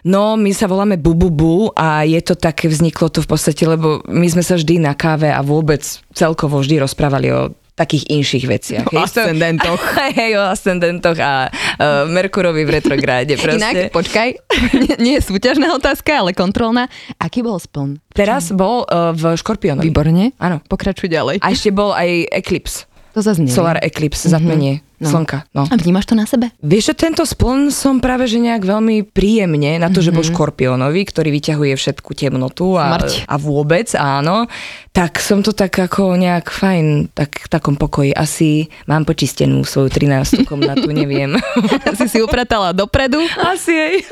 [0.00, 4.26] No, my sa voláme Bububu a je to také, vzniklo to v podstate, lebo my
[4.32, 5.84] sme sa vždy na káve a vôbec
[6.16, 8.86] celkovo vždy rozprávali o takých inších veciach.
[8.92, 9.80] O ascendentoch.
[10.20, 13.32] Hej, o ascendentoch a uh, Merkurovi v retrográde.
[13.40, 13.56] Proste.
[13.56, 14.28] Inak, počkaj,
[15.04, 16.92] nie, je súťažná otázka, ale kontrolná.
[17.16, 17.96] Aký bol spln?
[18.12, 19.88] Teraz bol uh, v Škorpiónovi.
[19.88, 20.36] Výborne.
[20.36, 20.60] Áno.
[20.68, 21.40] Pokračuj ďalej.
[21.40, 22.84] A ešte bol aj Eclipse.
[23.16, 23.50] To zase nie.
[23.50, 24.89] Solar Eclipse, mm-hmm.
[25.00, 25.08] No.
[25.08, 25.48] slnka.
[25.56, 25.64] No.
[25.66, 26.52] A vnímaš to na sebe?
[26.60, 30.06] Vieš, že tento spln som práve že nejak veľmi príjemne, na to, mm-hmm.
[30.06, 30.30] že bol mhm.
[30.30, 34.44] škorpiónový, ktorý vyťahuje všetku temnotu a, a vôbec, áno,
[34.90, 38.10] tak som to tak ako nejak fajn, tak v takom pokoji.
[38.10, 40.42] Asi mám počistenú svoju 13.
[40.44, 41.38] komnatu, neviem.
[41.98, 43.22] si si upratala dopredu?
[43.40, 43.96] Asi jej.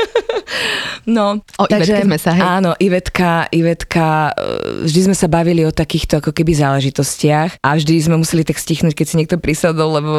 [1.09, 2.45] No, o takže, Ivetke sme sa, hej?
[2.45, 7.95] Áno, Ivetka, Ivetka, e, vždy sme sa bavili o takýchto ako keby záležitostiach a vždy
[7.97, 10.13] sme museli tak stichnúť, keď si niekto prisadol, lebo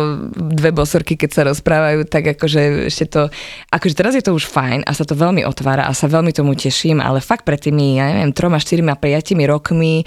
[0.60, 3.22] dve bosorky, keď sa rozprávajú, tak akože ešte to,
[3.72, 6.54] akože teraz je to už fajn a sa to veľmi otvára a sa veľmi tomu
[6.60, 10.04] teším, ale fakt pred tými, ja neviem, troma, štyrima, piatimi rokmi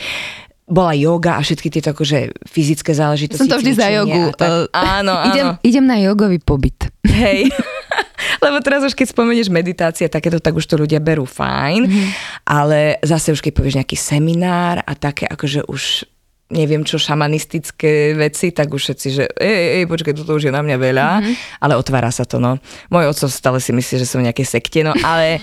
[0.72, 3.44] bola yoga a všetky tieto akože fyzické záležitosti.
[3.44, 4.32] Som to vždy za jogu.
[4.32, 5.28] Tak, uh, áno, áno.
[5.28, 6.88] Idem, idem na jogový pobyt.
[7.04, 7.52] Hej.
[8.44, 12.08] Lebo teraz už keď spomenieš meditácie, takéto, tak už to ľudia berú fajn, mm-hmm.
[12.46, 16.06] ale zase už keď povieš nejaký seminár a také akože už
[16.52, 20.60] neviem čo, šamanistické veci, tak už všetci, že ej, ej, počkaj, toto už je na
[20.60, 21.34] mňa veľa, mm-hmm.
[21.64, 22.60] ale otvára sa to, no.
[22.92, 25.40] Môj otco stále si myslí, že som nejaké sekte, no, ale...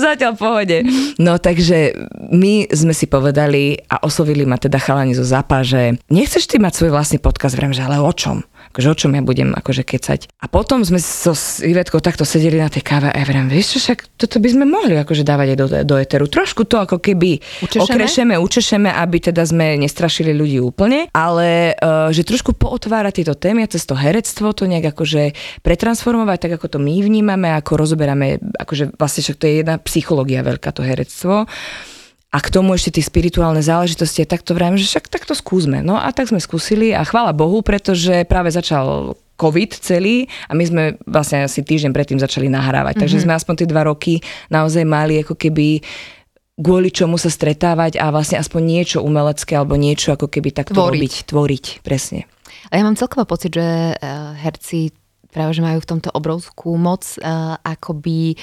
[0.00, 0.76] Zatiaľ v pohode.
[1.20, 1.92] No takže
[2.32, 6.80] my sme si povedali a oslovili ma teda chalani zo ZAPA, že nechceš ty mať
[6.80, 7.56] svoj vlastný podcast?
[7.56, 8.40] Vrem, že ale o čom?
[8.70, 10.20] Akože o čom ja budem akože kecať.
[10.38, 13.76] A potom sme so s Ivetkou takto sedeli na tej káve a ja vrem, vieš
[13.76, 16.30] čo, však toto by sme mohli akože dávať aj do, do eteru.
[16.30, 17.82] Trošku to ako keby učešeme?
[17.82, 23.66] okrešeme, učešeme, aby teda sme nestrašili ľudí úplne, ale uh, že trošku pootvárať tieto témy
[23.66, 25.34] a cez to herectvo to nejak akože
[25.66, 30.46] pretransformovať tak, ako to my vnímame, ako rozoberáme, akože vlastne však to je jedna psychológia
[30.46, 31.50] veľká, to herectvo
[32.30, 35.82] a k tomu ešte tie spirituálne záležitosti, tak to vrajím, že však tak to skúsme.
[35.82, 40.64] No a tak sme skúsili a chvála Bohu, pretože práve začal COVID celý a my
[40.68, 42.94] sme vlastne asi týždeň predtým začali nahrávať.
[42.94, 43.02] Mm-hmm.
[43.02, 43.24] Takže mhm.
[43.26, 44.14] sme aspoň tie dva roky
[44.46, 45.82] naozaj mali ako keby
[46.60, 50.92] kvôli čomu sa stretávať a vlastne aspoň niečo umelecké alebo niečo ako keby takto tvoriť.
[50.92, 52.28] robiť, tvoriť, presne.
[52.68, 54.92] A ja mám celkovo pocit, že uh, herci
[55.30, 58.34] práve že majú v tomto obrovskú moc uh, akoby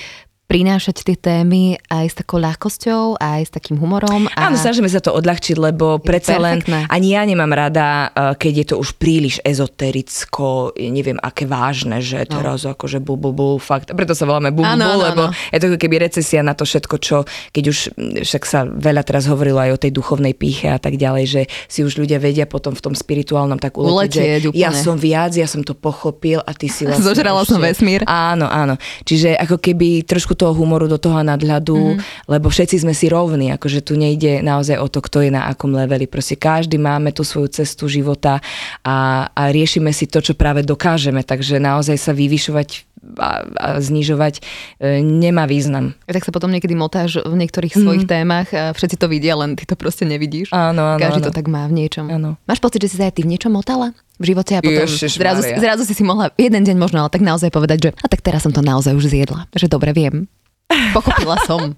[0.47, 4.31] prinášať tie témy aj s takou ľahkosťou, aj s takým humorom.
[4.31, 4.47] A...
[4.47, 8.65] Áno, snažíme sa to odľahčiť, lebo predsa len ani ja nemám rada, eh, keď je
[8.71, 12.39] to už príliš ezotericko, neviem, aké vážne, že no.
[12.39, 13.91] teraz akože bu, bu, bu, fakt.
[13.91, 17.27] Preto sa voláme bu, bu, bu lebo je to keby recesia na to všetko, čo,
[17.51, 17.77] keď už,
[18.23, 21.83] však sa veľa teraz hovorilo aj o tej duchovnej píche a tak ďalej, že si
[21.83, 24.63] už ľudia vedia potom v tom spirituálnom tak uletieť, že úplne.
[24.63, 27.51] ja som viac, ja som to pochopil a ty si vlastne Zožrala ešte...
[27.51, 28.07] som vesmír.
[28.07, 28.79] Áno, áno.
[29.03, 32.30] Čiže ako keby trošku toho humoru, do toho nadhľadu, mm.
[32.30, 35.73] lebo všetci sme si rovní, akože tu nejde naozaj o to, kto je na akom
[35.73, 36.06] leveli.
[36.06, 38.39] Proste každý máme tú svoju cestu života
[38.86, 44.41] a, a riešime si to, čo práve dokážeme, takže naozaj sa vyvyšovať a, a znižovať
[44.82, 45.95] e, nemá význam.
[46.10, 47.82] A tak sa potom niekedy motáš v niektorých mm.
[47.82, 50.52] svojich témach a všetci to vidia, len ty to proste nevidíš.
[50.52, 51.02] Áno, áno.
[51.02, 51.28] Každý áno.
[51.32, 52.12] to tak má v niečom.
[52.12, 52.36] Áno.
[52.43, 53.95] Máš pocit, že si sa aj ty v niečom motala?
[54.17, 57.53] V živote a potom zrazu, zrazu si si mohla jeden deň možno ale tak naozaj
[57.53, 60.25] povedať, že a tak teraz som to naozaj už zjedla, že dobre viem.
[60.97, 61.77] Pochopila som.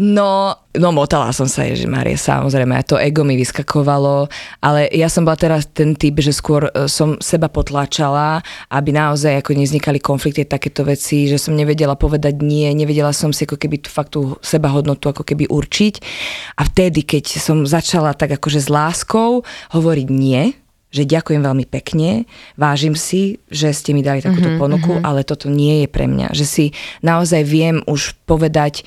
[0.00, 4.28] No, no motala som sa, že Marie, samozrejme, to ego mi vyskakovalo,
[4.64, 8.40] ale ja som bola teraz ten typ, že skôr e, som seba potláčala,
[8.72, 13.44] aby naozaj ako nevznikali konflikty, takéto veci, že som nevedela povedať nie, nevedela som si
[13.44, 15.94] ako keby tú fakt tú sebahodnotu ako keby určiť.
[16.56, 19.44] A vtedy, keď som začala tak akože s láskou
[19.76, 20.56] hovoriť nie,
[20.92, 22.28] že ďakujem veľmi pekne,
[22.60, 25.08] vážim si, že ste mi dali takúto mm-hmm, ponuku, mm-hmm.
[25.08, 26.36] ale toto nie je pre mňa.
[26.36, 26.64] Že si
[27.00, 28.84] naozaj viem už povedať,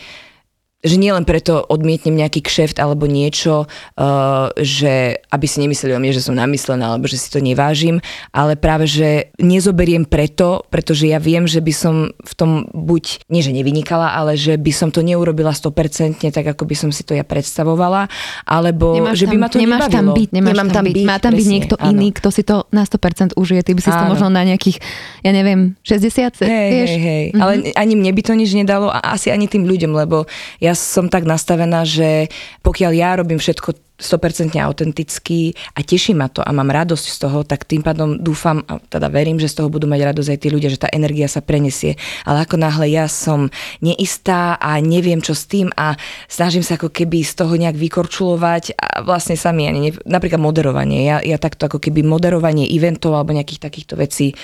[0.85, 5.99] že nie len preto odmietnem nejaký kšeft alebo niečo, uh, že aby si nemysleli o
[5.99, 7.97] mne, že som namyslená alebo že si to nevážim,
[8.29, 13.41] ale práve, že nezoberiem preto, pretože ja viem, že by som v tom buď, nie
[13.41, 17.17] že nevynikala, ale že by som to neurobila 100% tak, ako by som si to
[17.17, 18.05] ja predstavovala,
[18.45, 19.97] alebo nemáš že by tam, ma to nemáš nebavilo.
[19.97, 21.89] tam byť, nemáš Nemám tam byť, byť má tam presne, byť niekto áno.
[21.89, 23.97] iný, kto si to na 100% užije, ty by si áno.
[23.97, 24.77] to možno na nejakých,
[25.25, 26.91] ja neviem, 60 Hej, vieš?
[26.91, 27.25] hej, hej.
[27.31, 27.41] Mm-hmm.
[27.41, 30.27] Ale ani mne by to nič nedalo a asi ani tým ľuďom, lebo
[30.59, 32.27] ja som tak nastavená, že
[32.61, 37.47] pokiaľ ja robím všetko 100% autentický a teší ma to a mám radosť z toho,
[37.47, 40.47] tak tým pádom dúfam a teda verím, že z toho budú mať radosť aj tí
[40.51, 41.95] ľudia, že tá energia sa prenesie.
[42.27, 43.47] Ale ako náhle ja som
[43.79, 45.95] neistá a neviem čo s tým a
[46.27, 51.07] snažím sa ako keby z toho nejak vykorčulovať a vlastne sami ani, ne, napríklad moderovanie.
[51.07, 54.35] Ja, ja takto ako keby moderovanie eventov alebo nejakých takýchto vecí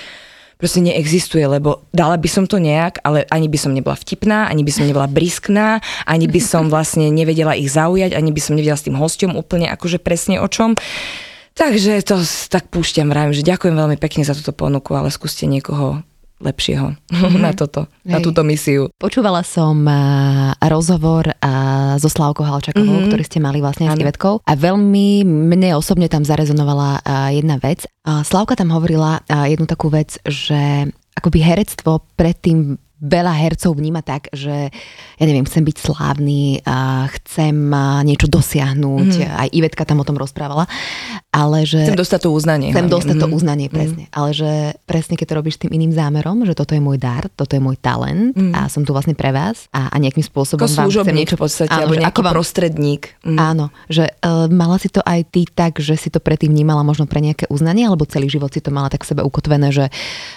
[0.62, 4.62] proste neexistuje, lebo dala by som to nejak, ale ani by som nebola vtipná, ani
[4.62, 8.78] by som nebola briskná, ani by som vlastne nevedela ich zaujať, ani by som nevedela
[8.78, 10.78] s tým hostom úplne akože presne o čom.
[11.58, 16.00] Takže to tak púšťam, vravím, že ďakujem veľmi pekne za túto ponuku, ale skúste niekoho
[16.42, 17.40] lepšieho mm-hmm.
[17.46, 18.12] na toto, Hej.
[18.12, 18.90] na túto misiu.
[18.98, 23.10] Počúvala som uh, rozhovor uh, so Slavkou Halčakovou, mm-hmm.
[23.10, 27.86] ktorý ste mali vlastne s Ivetkou a veľmi mne osobne tam zarezonovala uh, jedna vec.
[28.02, 34.70] Slavka tam hovorila jednu takú vec, že akoby herectvo predtým veľa hercov vníma tak, že
[35.18, 37.54] ja neviem, chcem byť slávny, a chcem
[38.06, 39.34] niečo dosiahnuť, mm.
[39.42, 40.70] aj Ivetka tam o tom rozprávala,
[41.34, 41.82] ale že...
[41.82, 42.70] Chcem dostať to uznanie.
[42.70, 42.94] Chcem hlavne.
[42.94, 43.22] dostať mm.
[43.22, 43.34] to mhm.
[43.34, 43.74] uznanie, mhm.
[43.74, 44.04] presne.
[44.06, 44.12] Mm.
[44.14, 44.50] Ale že
[44.86, 47.80] presne keď to robíš tým iným zámerom, že toto je môj dar, toto je môj
[47.80, 48.52] talent mm.
[48.54, 51.34] a som tu vlastne pre vás a, a nejakým spôsobom Ako vám chcem niečo...
[51.34, 53.02] v podstate, áno, alebo nejaký ako vám, prostredník.
[53.26, 53.38] Mm.
[53.40, 57.08] Áno, že uh, mala si to aj ty tak, že si to predtým vnímala možno
[57.08, 59.88] pre nejaké uznanie, alebo celý život si to mala tak sebe ukotvené, že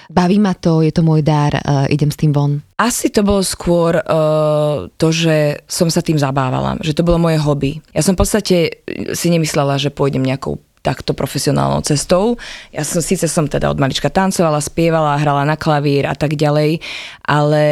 [0.08, 2.55] baví ma to, je to môj dar, uh, idem s tým von.
[2.76, 7.40] Asi to bolo skôr uh, to, že som sa tým zabávala, že to bolo moje
[7.40, 7.80] hobby.
[7.96, 12.38] Ja som v podstate si nemyslela, že pôjdem nejakou takto profesionálnou cestou.
[12.70, 16.78] Ja som síce som teda od malička tancovala, spievala, hrala na klavír a tak ďalej,
[17.26, 17.66] ale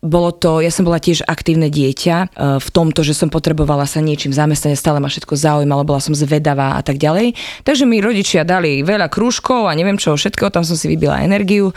[0.00, 4.00] bolo to, ja som bola tiež aktívne dieťa e, v tomto, že som potrebovala sa
[4.00, 7.36] niečím zamestnať, stále ma všetko zaujímalo, bola som zvedavá a tak ďalej.
[7.68, 11.76] Takže mi rodičia dali veľa krúžkov a neviem čo všetko, tam som si vybila energiu.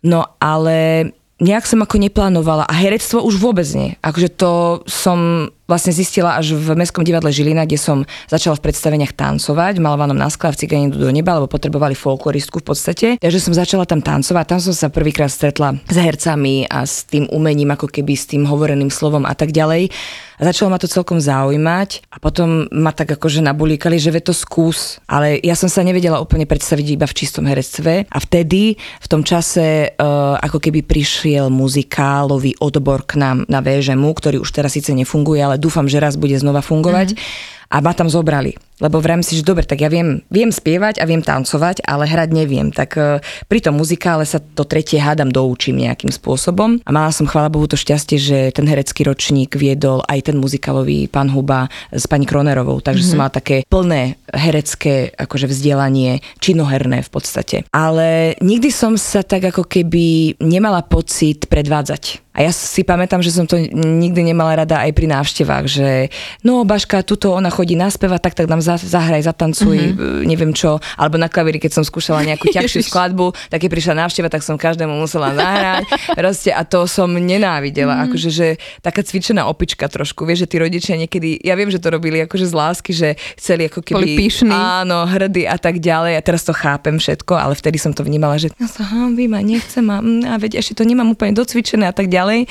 [0.00, 3.96] No ale nejak som ako neplánovala a herectvo už vôbec nie.
[4.04, 4.52] Akože to
[4.84, 10.18] som vlastne zistila až v Mestskom divadle Žilina, kde som začala v predstaveniach tancovať, Malovanom
[10.18, 13.06] na skle v Cigani do neba, lebo potrebovali folkloristku v podstate.
[13.22, 17.30] Takže som začala tam tancovať, tam som sa prvýkrát stretla s hercami a s tým
[17.30, 19.94] umením, ako keby s tým hovoreným slovom a tak ďalej.
[20.40, 24.32] A začalo ma to celkom zaujímať a potom ma tak akože nabulíkali, že ve to
[24.32, 24.96] skús.
[25.04, 29.20] Ale ja som sa nevedela úplne predstaviť iba v čistom herectve a vtedy v tom
[29.20, 34.96] čase uh, ako keby prišiel muzikálový odbor k nám na VŽMu, ktorý už teraz síce
[34.96, 37.12] nefunguje, ale dúfam, že raz bude znova fungovať.
[37.12, 37.70] Mm-hmm.
[37.70, 41.04] A ma tam zobrali lebo vrajím si, že dobre, tak ja viem, viem spievať a
[41.04, 42.72] viem tancovať, ale hrať neviem.
[42.72, 46.80] Tak uh, pri tom muzikále sa to tretie hádam doučím nejakým spôsobom.
[46.82, 51.06] A mala som, chvála Bohu, to šťastie, že ten herecký ročník viedol aj ten muzikálový
[51.06, 53.12] pán Huba s pani Kronerovou, takže mm-hmm.
[53.12, 57.56] som mala také plné herecké akože vzdelanie, činoherné v podstate.
[57.70, 62.30] Ale nikdy som sa tak ako keby nemala pocit predvádzať.
[62.30, 66.14] A ja si pamätám, že som to nikdy nemala rada aj pri návštevách, že
[66.46, 70.22] no Baška, tuto ona chodí naspevať, tak tak nám zahraj, zatancuj, mm-hmm.
[70.28, 74.28] neviem čo, alebo na klavíri, keď som skúšala nejakú ťažšiu skladbu, tak keď prišla návšteva,
[74.28, 75.88] tak som každému musela zahrať.
[76.20, 77.96] Proste, a to som nenávidela.
[77.96, 78.06] Mm-hmm.
[78.12, 78.48] Akože, že
[78.84, 80.28] taká cvičená opička trošku.
[80.28, 83.08] Vieš, že tí rodičia niekedy, ja viem, že to robili akože z lásky, že
[83.40, 83.96] chceli ako keby...
[83.96, 84.52] Boli píšni.
[84.52, 86.18] Áno, hrdí a tak ďalej.
[86.18, 89.40] A teraz to chápem všetko, ale vtedy som to vnímala, že ja sa hambím a
[89.40, 92.50] nechcem a, mm, a veď ešte to nemám úplne docvičené a tak ďalej.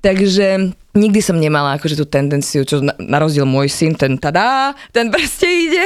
[0.00, 2.94] Takže nikdy som nemala akože tú tendenciu, čo na,
[3.44, 5.84] môj syn, ten tadá, ten proste ide.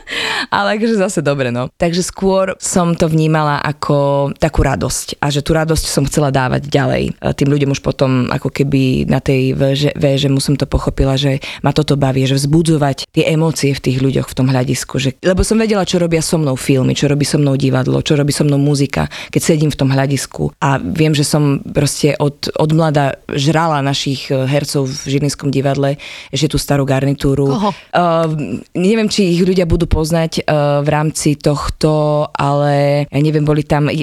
[0.54, 1.70] Ale akože zase dobre, no.
[1.78, 6.66] Takže skôr som to vnímala ako takú radosť a že tú radosť som chcela dávať
[6.66, 7.14] ďalej.
[7.38, 11.70] Tým ľuďom už potom ako keby na tej veže, veže musím to pochopila, že ma
[11.70, 14.98] toto baví, že vzbudzovať tie emócie v tých ľuďoch v tom hľadisku.
[14.98, 18.18] Že, lebo som vedela, čo robia so mnou filmy, čo robí so mnou divadlo, čo
[18.18, 20.50] robí so mnou muzika, keď sedím v tom hľadisku.
[20.58, 25.96] A viem, že som proste od, od mlada žrala našich hercov v Žilinskom divadle,
[26.30, 27.48] ešte tú starú garnitúru.
[27.48, 27.70] Koho?
[27.90, 33.64] Uh, neviem, či ich ľudia budú poznať uh, v rámci tohto, ale ja neviem, boli
[33.64, 33.94] tam uh,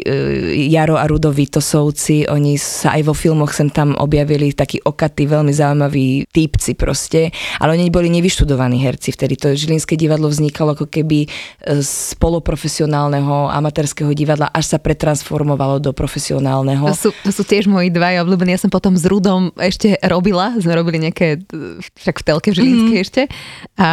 [0.52, 5.54] Jaro a Rudo Vitosovci, oni sa aj vo filmoch sem tam objavili, takí okatí, veľmi
[5.54, 7.32] zaujímaví týpci proste,
[7.62, 9.38] ale oni boli nevyštudovaní herci vtedy.
[9.40, 11.30] To Žilinské divadlo vznikalo ako keby
[11.64, 16.90] z poloprofesionálneho amatérskeho divadla, až sa pretransformovalo do profesionálneho.
[16.92, 18.58] To sú, to sú tiež moji dva obľúbení.
[18.58, 21.40] Ja som potom s Rudom ešte robil robila, sme robili nejaké,
[21.96, 23.06] však v telke v Žilinskej mm-hmm.
[23.08, 23.22] ešte.
[23.80, 23.90] A,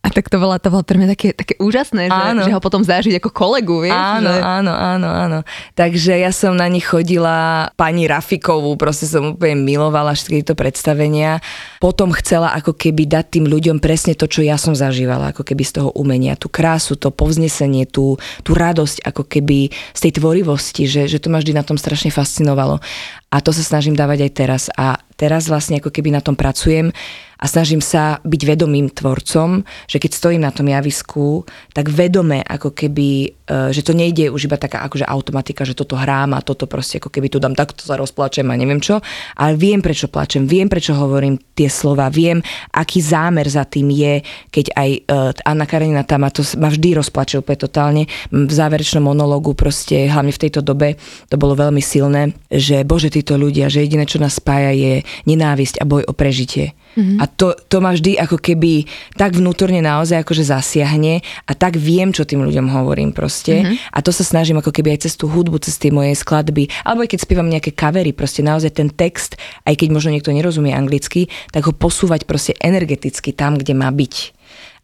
[0.00, 2.80] a tak to bolo, to bolo pre mňa také, také úžasné, že, že ho potom
[2.80, 3.92] zažiť ako kolegu, vieš?
[3.92, 4.40] Áno, že...
[4.40, 5.38] áno, áno, áno.
[5.76, 11.44] Takže ja som na nich chodila pani Rafikovú, proste som úplne milovala všetky tieto predstavenia.
[11.84, 15.68] Potom chcela ako keby dať tým ľuďom presne to, čo ja som zažívala, ako keby
[15.68, 20.88] z toho umenia, tú krásu, to povznesenie, tú, tú radosť ako keby z tej tvorivosti,
[20.88, 22.80] že, že to ma vždy na tom strašne fascinovalo.
[23.28, 24.62] A to sa snažím dávať aj teraz.
[24.72, 26.94] A teraz vlastne ako keby na tom pracujem
[27.38, 32.74] a snažím sa byť vedomým tvorcom, že keď stojím na tom javisku, tak vedome ako
[32.74, 36.66] keby, e, že to nejde už iba taká akože automatika, že toto hrám a toto
[36.66, 38.98] proste ako keby tu dám takto sa rozplačem a neviem čo,
[39.38, 42.42] ale viem prečo plačem, viem prečo hovorím tie slova, viem
[42.74, 44.14] aký zámer za tým je,
[44.50, 45.00] keď aj e,
[45.46, 48.02] Anna Karenina tam to ma vždy rozplače úplne totálne
[48.34, 50.98] v záverečnom monológu proste, hlavne v tejto dobe,
[51.30, 55.82] to bolo veľmi silné, že bože títo ľudia, že jediné čo nás spája je nenávisť
[55.82, 56.78] a boj o prežitie.
[56.94, 57.18] Mm-hmm.
[57.18, 58.86] A to, to ma vždy ako keby
[59.18, 63.62] tak vnútorne naozaj akože zasiahne a tak viem, čo tým ľuďom hovorím proste.
[63.62, 63.94] Mm-hmm.
[63.94, 67.02] A to sa snažím ako keby aj cez tú hudbu, cez tie moje skladby, alebo
[67.02, 69.34] aj keď spievam nejaké kavery, proste naozaj ten text,
[69.66, 74.14] aj keď možno niekto nerozumie anglicky, tak ho posúvať proste energeticky tam, kde má byť.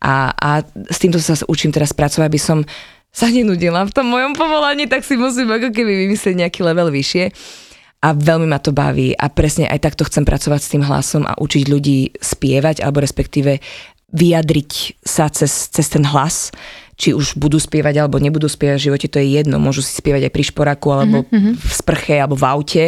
[0.04, 0.50] A, a
[0.90, 2.58] s týmto sa učím teraz pracovať, aby som
[3.14, 7.30] sa nenudila v tom mojom povolaní, tak si musím ako keby vymyslieť nejaký level vyššie
[8.04, 11.32] a veľmi ma to baví a presne aj takto chcem pracovať s tým hlasom a
[11.40, 13.64] učiť ľudí spievať alebo respektíve
[14.14, 16.54] vyjadriť sa cez, cez ten hlas,
[16.94, 19.58] či už budú spievať alebo nebudú spievať v živote, to je jedno.
[19.58, 21.54] Môžu si spievať aj pri šporaku alebo mm-hmm.
[21.58, 22.84] v sprche alebo v aute,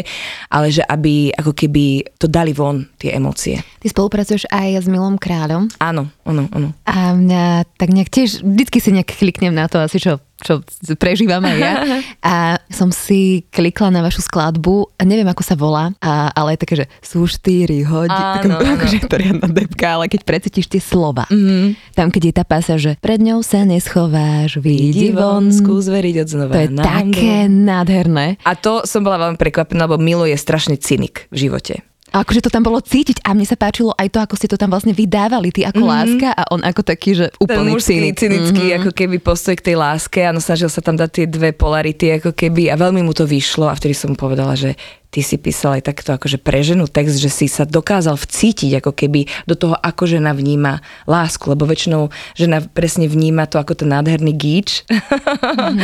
[0.47, 3.59] ale že aby ako keby to dali von tie emócie.
[3.83, 5.75] Ty spolupracuješ aj s Milom Kráľom?
[5.83, 6.71] Áno, áno, áno.
[6.87, 10.61] A mňa tak nejak tiež, vždycky si nejak kliknem na to asi, čo čo
[11.01, 11.75] prežívam aj ja.
[12.27, 12.35] A
[12.69, 16.87] som si klikla na vašu skladbu, neviem ako sa volá, a, ale je také, že
[17.01, 18.75] sú 4 hodiny, áno, áno.
[18.77, 21.97] akože to riadna depka, ale keď precítiš tie slova, mm-hmm.
[21.97, 26.29] tam keď je tá pása, že pred ňou sa neschováš, vidí von, skús veriť od
[26.29, 26.53] znova.
[26.53, 28.37] To je také nádherné.
[28.45, 31.87] A to som bola veľmi prekvapená, lebo Milo je strašný cynik v živote.
[32.17, 34.73] Akože to tam bolo cítiť a mne sa páčilo aj to, ako ste to tam
[34.73, 35.97] vlastne vydávali, ty ako mm-hmm.
[36.01, 38.17] láska a on ako taký, že úplný Ten cynik.
[38.17, 38.79] cynický mm-hmm.
[38.81, 42.33] ako keby postoj k tej láske a snažil sa tam dať tie dve polarity ako
[42.33, 44.73] keby a veľmi mu to vyšlo a vtedy som mu povedala, že
[45.17, 48.93] ty si písal aj takto akože pre ženu text, že si sa dokázal vcítiť ako
[48.93, 53.97] keby do toho, ako žena vníma lásku, lebo väčšinou žena presne vníma to ako ten
[53.97, 55.81] nádherný gíč mm.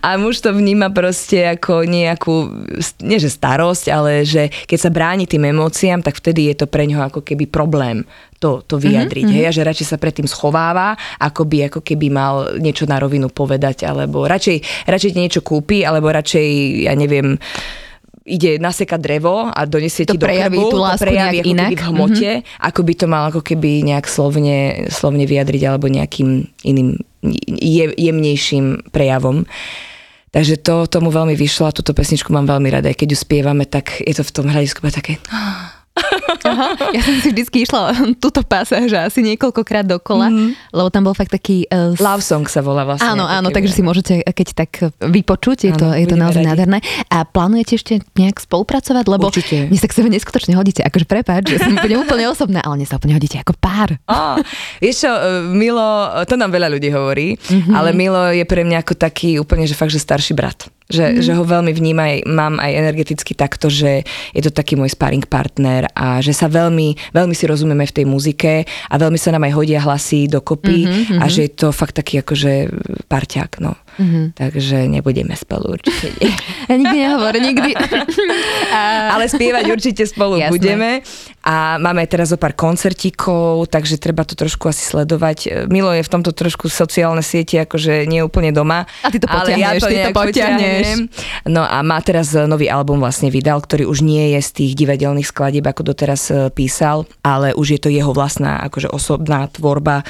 [0.08, 2.64] a muž to vníma proste ako nejakú,
[3.04, 6.88] nie že starosť, ale že keď sa bráni tým emóciám, tak vtedy je to pre
[6.88, 8.08] ňoho ako keby problém
[8.40, 9.28] to, to vyjadriť.
[9.28, 9.44] Mm-hmm.
[9.44, 13.28] Hej, a že radšej sa predtým schováva, ako by ako keby mal niečo na rovinu
[13.28, 16.48] povedať, alebo radšej, radšej niečo kúpi, alebo radšej,
[16.88, 17.36] ja neviem,
[18.30, 21.42] ide nasekať drevo a donesie To ti do prejaví krbu, tú to lásku prejaví nejak
[21.42, 21.70] ako inak.
[21.70, 22.66] keby v hmote, mm-hmm.
[22.70, 27.02] ako by to mal ako keby nejak slovne, slovne vyjadriť alebo nejakým iným
[27.58, 29.44] je, jemnejším prejavom.
[30.30, 32.94] Takže to tomu veľmi vyšlo a túto pesničku mám veľmi rada.
[32.94, 35.18] Keď ju spievame, tak je to v tom hľadisku také...
[36.50, 37.80] Aha, ja som si vždy išla
[38.16, 40.72] túto pasáž asi niekoľkokrát dokola, mm-hmm.
[40.72, 41.68] lebo tam bol fakt taký...
[41.68, 43.06] Uh, Love song sa volá vlastne.
[43.06, 46.50] Áno, áno, takže si môžete, keď tak vypočuť, je to, Áno, je to naozaj radi.
[46.50, 46.78] nádherné.
[47.12, 49.04] A plánujete ešte nejak spolupracovať?
[49.06, 49.68] Lebo Určite.
[49.68, 52.88] mne sa k sebe neskutočne hodíte, akože prepáč, že som úplne, úplne osobná, ale mne
[52.88, 53.96] sa úplne hodíte ako pár.
[54.08, 54.40] Á,
[54.82, 55.20] vieš čo, e,
[55.52, 57.74] Milo, to nám veľa ľudí hovorí, mm-hmm.
[57.74, 60.68] ale Milo je pre mňa ako taký úplne, že fakt, že starší brat.
[60.90, 61.22] Že, mm-hmm.
[61.22, 64.02] že ho veľmi vnímam, mám aj energeticky takto, že
[64.34, 68.06] je to taký môj sparring partner a že sa veľmi, veľmi si rozumieme v tej
[68.10, 71.18] muzike a veľmi sa nám aj hodia hlasy dokopy mm-hmm.
[71.22, 72.68] a že je to fakt taký akože
[73.06, 73.78] parťák, no.
[73.98, 74.24] Mm-hmm.
[74.38, 76.12] Takže nebudeme spolu určite.
[76.70, 77.74] Ja nikdy nehovor, nikdy.
[78.78, 79.10] A...
[79.18, 80.54] Ale spievať určite spolu Jasné.
[80.54, 80.90] budeme.
[81.42, 85.66] A máme aj teraz zo pár koncertíkov, takže treba to trošku asi sledovať.
[85.66, 88.86] Milo je v tomto trošku sociálne siete, akože nie úplne doma.
[89.02, 91.10] A ty to ale ja to ty to potiahneš.
[91.50, 95.26] No a má teraz nový album vlastne vydal, ktorý už nie je z tých divadelných
[95.26, 100.06] skladieb, ako doteraz e, písal, ale už je to jeho vlastná, akože osobná tvorba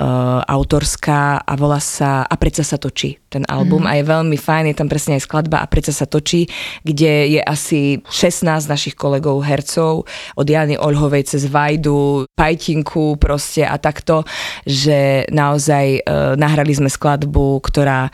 [0.00, 3.88] uh, autorská a volá sa A predsa sa točí ten album mm.
[3.88, 6.48] a je veľmi fajn, je tam presne aj skladba A predsa sa točí,
[6.82, 13.76] kde je asi 16 našich kolegov hercov, od Jany Olhovej cez Vajdu, Pajtinku proste a
[13.76, 14.24] takto,
[14.64, 18.08] že naozaj uh, nahrali sme skladbu, ktorá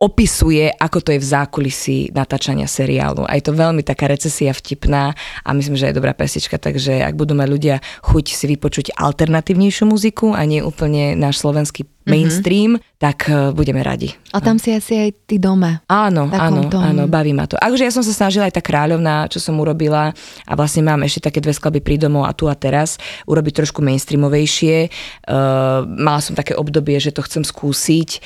[0.00, 3.28] opisuje, ako to je v zákulisí natáčania seriálu.
[3.28, 5.12] A je to veľmi taká recesia vtipná
[5.44, 9.84] a myslím, že je dobrá pesička, takže ak budú mať ľudia chuť si vypočuť alternatívnejšiu
[9.84, 12.96] muziku a nie úplne náš slovenský mainstream, mm-hmm.
[12.96, 14.16] tak uh, budeme radi.
[14.32, 15.84] A tam si asi aj ty doma.
[15.84, 16.80] Áno, áno, tom.
[16.80, 17.60] áno, baví ma to.
[17.60, 20.16] Akože ja som sa snažila aj tá kráľovná, čo som urobila
[20.48, 22.96] a vlastne mám ešte také dve skladby pri domov a tu a teraz
[23.28, 24.88] urobiť trošku mainstreamovejšie.
[25.28, 28.24] Uh, mala som také obdobie, že to chcem skúsiť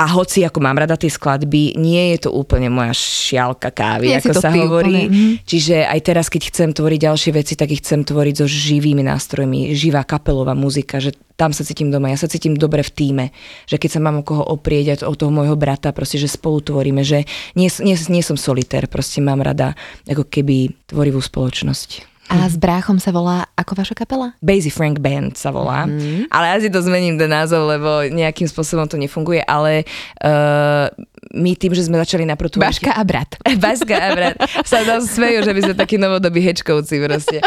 [0.00, 4.24] a hoci ako mám rada tie skladby, nie je to úplne moja šialka kávy, Nie
[4.24, 4.64] ako sa hovorí.
[4.64, 5.30] úplne, mhm.
[5.44, 9.76] Čiže aj teraz, keď chcem tvoriť ďalšie veci, tak ich chcem tvoriť so živými nástrojmi,
[9.76, 13.24] živá kapelová muzika, že tam sa cítim doma, ja sa cítim dobre v týme,
[13.68, 17.04] že keď sa mám o koho oprieť, o toho môjho brata, proste, že spolu tvoríme,
[17.04, 19.76] že nie, nie, nie som solitér, proste mám rada
[20.08, 22.08] ako keby tvorivú spoločnosť.
[22.30, 24.38] A s bráchom sa volá ako vaša kapela?
[24.38, 26.30] Basie Frank Band sa volá, mm.
[26.30, 29.82] ale ja si to zmením ten názov, lebo nejakým spôsobom to nefunguje, ale
[30.22, 30.86] uh,
[31.30, 32.58] my tým, že sme začali na tvoriť...
[32.58, 33.38] Baška a brat.
[33.62, 37.38] Baška a brat sa tam smejú, že by sme takí novodobí hečkovci proste.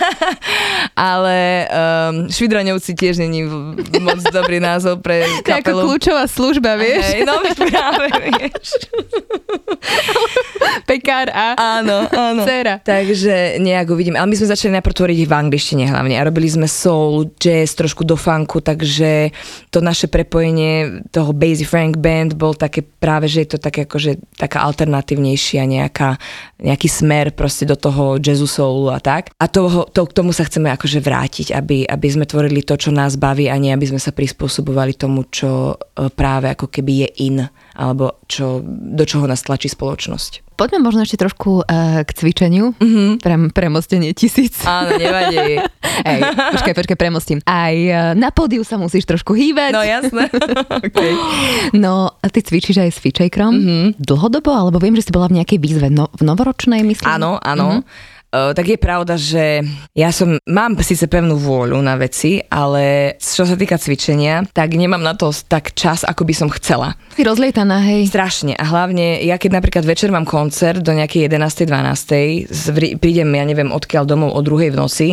[0.94, 3.48] Ale um, Švidraňovci tiež není
[3.98, 5.80] moc dobrý názov pre To je ako kapelu.
[5.86, 7.04] kľúčová služba, vieš?
[7.06, 8.66] Hej, no práve, vieš.
[10.90, 12.42] Pekár a Áno, áno.
[12.44, 12.80] dcera.
[12.80, 14.18] Takže nejak uvidíme.
[14.18, 18.04] Ale my sme začali najprv tvoriť v angličtine hlavne a robili sme soul, jazz, trošku
[18.04, 19.32] do funku, takže
[19.70, 24.18] to naše prepojenie toho Basie Frank Band bol také práve, že je to také akože
[24.34, 26.18] taká alternatívnejšia nejaká,
[26.58, 29.30] nejaký smer proste do toho jazzu soulu a tak.
[29.38, 32.90] A toho, to, k tomu sa chceme akože vrátiť, aby, aby sme tvorili to, čo
[32.90, 37.08] nás baví a nie, aby sme sa prispôsobovali tomu, čo e, práve ako keby je
[37.30, 37.36] in
[37.80, 40.49] alebo čo, do čoho nás tlačí spoločnosť.
[40.60, 42.76] Poďme možno ešte trošku uh, k cvičeniu.
[42.76, 43.24] Mm-hmm.
[43.24, 44.60] Pre, premostenie tisíc.
[44.68, 45.56] Áno, nevadí.
[46.12, 46.20] Ej,
[46.52, 47.40] počkaj, počkaj, premostím.
[47.48, 49.72] Aj uh, na pódiu sa musíš trošku hýbať.
[49.72, 50.28] No jasné.
[50.84, 51.16] okay.
[51.72, 53.56] No, a ty cvičíš aj s Fitchakerom.
[53.56, 53.84] Mm-hmm.
[54.04, 54.52] Dlhodobo?
[54.52, 57.08] Alebo viem, že si bola v nejakej výzve no, v novoročnej, myslím?
[57.08, 57.80] Áno, áno.
[57.80, 58.19] Mm-hmm.
[58.30, 59.58] Uh, tak je pravda, že
[59.90, 65.02] ja som, mám síce pevnú vôľu na veci, ale čo sa týka cvičenia, tak nemám
[65.02, 66.94] na to tak čas, ako by som chcela.
[67.18, 68.06] Si rozlietaná, hej.
[68.06, 68.54] Strašne.
[68.54, 71.66] A hlavne, ja keď napríklad večer mám koncert do nejakej 11.
[71.66, 72.46] 12.
[72.54, 75.08] zvri- prídem, ja neviem, odkiaľ domov o druhej v noci,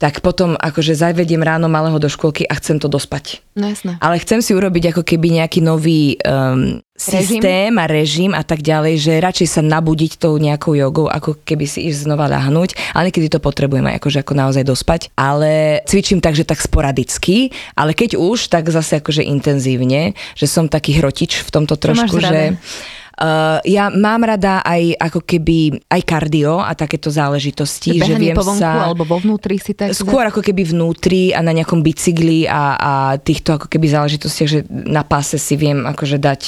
[0.00, 3.44] tak potom akože zavediem ráno malého do školky a chcem to dospať.
[3.52, 4.00] No jasné.
[4.00, 8.96] Ale chcem si urobiť ako keby nejaký nový um, systém a režim a tak ďalej,
[8.96, 12.96] že radšej sa nabudiť tou nejakou jogou, ako keby si ísť znova ľahnúť.
[12.96, 15.12] Ale niekedy to potrebujem aj akože ako naozaj dospať.
[15.20, 20.64] Ale cvičím tak, že tak sporadicky, ale keď už, tak zase akože intenzívne, že som
[20.64, 22.56] taký hrotič v tomto trošku, rada?
[22.56, 22.88] že...
[23.20, 28.40] Uh, ja mám rada aj ako keby aj kardio a takéto záležitosti, že viem po
[28.40, 28.88] vonku sa...
[28.88, 29.92] alebo vo vnútri si tak...
[29.92, 34.64] Skôr ako keby vnútri a na nejakom bicykli a, a týchto ako keby záležitostiach, že
[34.72, 36.42] na páse si viem akože dať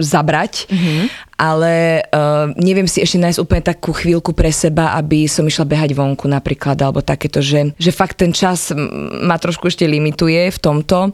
[0.00, 1.04] zabrať, mm-hmm.
[1.36, 5.92] ale uh, neviem si ešte nájsť úplne takú chvíľku pre seba, aby som išla behať
[5.92, 8.72] vonku napríklad, alebo takéto, že, že fakt ten čas
[9.20, 11.12] ma trošku ešte limituje v tomto.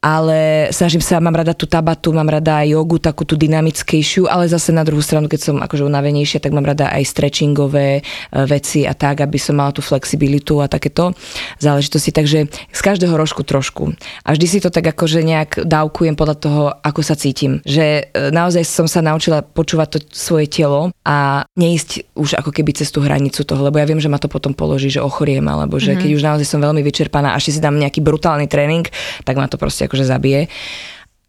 [0.00, 4.48] Ale snažím sa, mám rada tú tabatu, mám rada aj jogu, takú tú dynamickejšiu, ale
[4.48, 8.02] zase na druhú stranu, keď som akože unavenejšia, tak mám rada aj stretchingové e,
[8.48, 11.12] veci a tak, aby som mala tú flexibilitu a takéto
[11.60, 12.16] záležitosti.
[12.16, 13.92] Takže z každého rožku trošku.
[14.24, 17.60] A vždy si to tak akože nejak dávkujem podľa toho, ako sa cítim.
[17.68, 22.72] Že e, naozaj som sa naučila počúvať to svoje telo a neísť už ako keby
[22.72, 25.76] cez tú hranicu toho, lebo ja viem, že ma to potom položí, že ochoriem, alebo
[25.76, 26.00] že mm-hmm.
[26.00, 28.88] keď už naozaj som veľmi vyčerpaná a ešte si dám nejaký brutálny tréning,
[29.28, 30.46] tak ma to proste akože zabije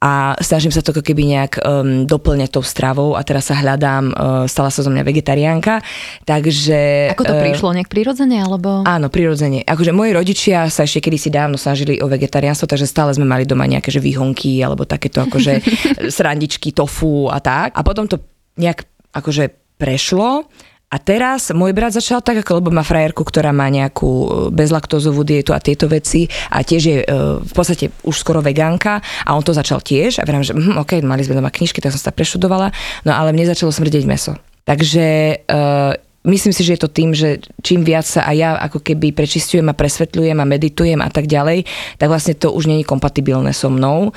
[0.01, 4.03] a snažím sa to ako keby nejak um, doplňať tou stravou a teraz sa hľadám,
[4.09, 5.77] uh, stala sa zo mňa vegetariánka,
[6.25, 7.13] takže...
[7.13, 8.81] Ako to uh, prišlo, nejak prirodzene, alebo?
[8.81, 9.61] Áno, prirodzene.
[9.61, 13.69] Akože moji rodičia sa ešte kedysi dávno snažili o vegetariánstvo, takže stále sme mali doma
[13.69, 15.61] nejaké že výhonky alebo takéto akože
[16.17, 17.77] srandičky, tofu a tak.
[17.77, 18.17] A potom to
[18.57, 20.49] nejak akože prešlo
[20.91, 25.23] a teraz môj brat začal tak, ako lebo má frajerku, ktorá má nejakú e, bezlaktózovú
[25.23, 26.27] dietu a tieto veci.
[26.51, 27.05] A tiež je e,
[27.39, 28.99] v podstate už skoro vegánka.
[29.23, 30.19] A on to začal tiež.
[30.19, 32.75] A viem, že hm, ok, mali sme doma knižky, tak som sa prešudovala,
[33.07, 34.35] no ale mne začalo smrdeť meso.
[34.67, 35.05] Takže
[35.47, 35.95] uh,
[36.27, 39.65] myslím si, že je to tým, že čím viac sa aj ja ako keby prečistujem
[39.71, 41.65] a presvetľujem a meditujem a tak ďalej,
[41.97, 44.13] tak vlastne to už není kompatibilné so mnou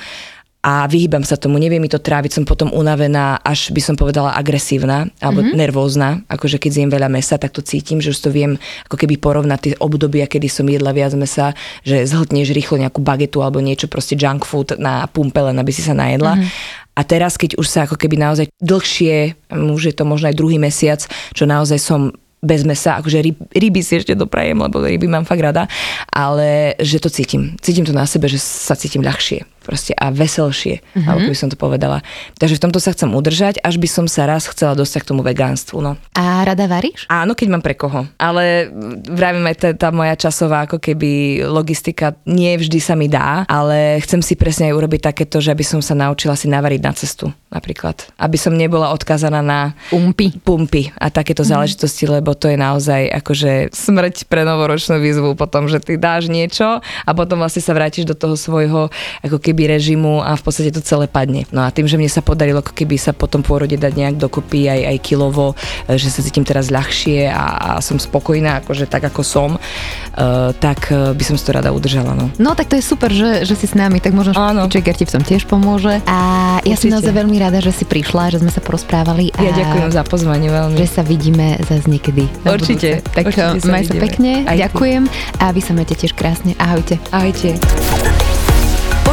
[0.65, 4.33] a vyhýbam sa tomu, neviem mi to tráviť, som potom unavená, až by som povedala
[4.33, 5.61] agresívna alebo mm-hmm.
[5.61, 8.57] nervózna, akože keď zjem veľa mesa, tak to cítim, že už to viem
[8.89, 11.53] ako keby porovnať tie obdobia, kedy som jedla viac mesa,
[11.85, 15.85] že zhltneš rýchlo nejakú bagetu alebo niečo proste junk food na pumpe, len aby si
[15.85, 16.33] sa najedla.
[16.33, 16.97] Mm-hmm.
[16.97, 20.57] A teraz, keď už sa ako keby naozaj dlhšie, už je to možno aj druhý
[20.57, 21.05] mesiac,
[21.37, 22.09] čo naozaj som
[22.41, 25.69] bez mesa, akože ryb, ryby si ešte doprajem, lebo ryby mám fakt rada,
[26.09, 27.57] ale že to cítim.
[27.61, 31.09] Cítim to na sebe, že sa cítim ľahšie proste a veselšie, mm-hmm.
[31.09, 32.05] alebo by som to povedala.
[32.37, 35.25] Takže v tomto sa chcem udržať, až by som sa raz chcela dostať k tomu
[35.25, 35.81] vegánstvu.
[35.81, 35.97] No.
[36.13, 37.09] A rada varíš?
[37.09, 38.05] Áno, keď mám pre koho.
[38.21, 38.69] Ale
[39.09, 43.97] vravím aj tá, tá moja časová ako keby logistika nie vždy sa mi dá, ale
[44.05, 47.33] chcem si presne aj urobiť takéto, že by som sa naučila si navariť na cestu
[47.55, 47.95] napríklad.
[48.19, 51.55] Aby som nebola odkazaná na pumpy, pumpy a takéto mm-hmm.
[51.55, 56.83] záležitosti, lebo to je naozaj akože smrť pre novoročnú výzvu potom, že ty dáš niečo
[56.83, 58.91] a potom vlastne sa vrátiš do toho svojho
[59.23, 61.47] ako keby keby režimu a v podstate to celé padne.
[61.55, 64.67] No a tým, že mne sa podarilo ako keby sa potom pôrode dať nejak dokopy
[64.67, 65.55] aj, aj kilovo,
[65.87, 70.51] e, že sa cítim teraz ľahšie a, a som spokojná, akože tak ako som, uh,
[70.59, 72.11] tak e, by som si to rada udržala.
[72.11, 72.27] No.
[72.35, 74.35] no tak to je super, že, že si s nami, tak možno
[74.67, 76.03] Čeker ti v tom tiež pomôže.
[76.03, 76.91] A ja Určite.
[76.91, 79.31] som naozaj veľmi rada, že si prišla, že sme sa porozprávali.
[79.39, 80.75] A ja ďakujem za pozvanie veľmi.
[80.75, 82.27] Že sa vidíme zase niekedy.
[82.43, 82.99] Určite.
[82.99, 83.15] Budúce.
[83.15, 85.03] Tak Určite maj sa pekne, aj ďakujem
[85.39, 86.57] a vy sa majte tiež krásne.
[86.59, 86.99] Ahojte.
[87.15, 87.55] Ahojte.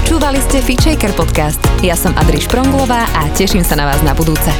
[0.03, 1.63] Počúvali ste Fitchaker podcast.
[1.79, 4.51] Ja som Adriš Pronglová a teším sa na vás na budúce.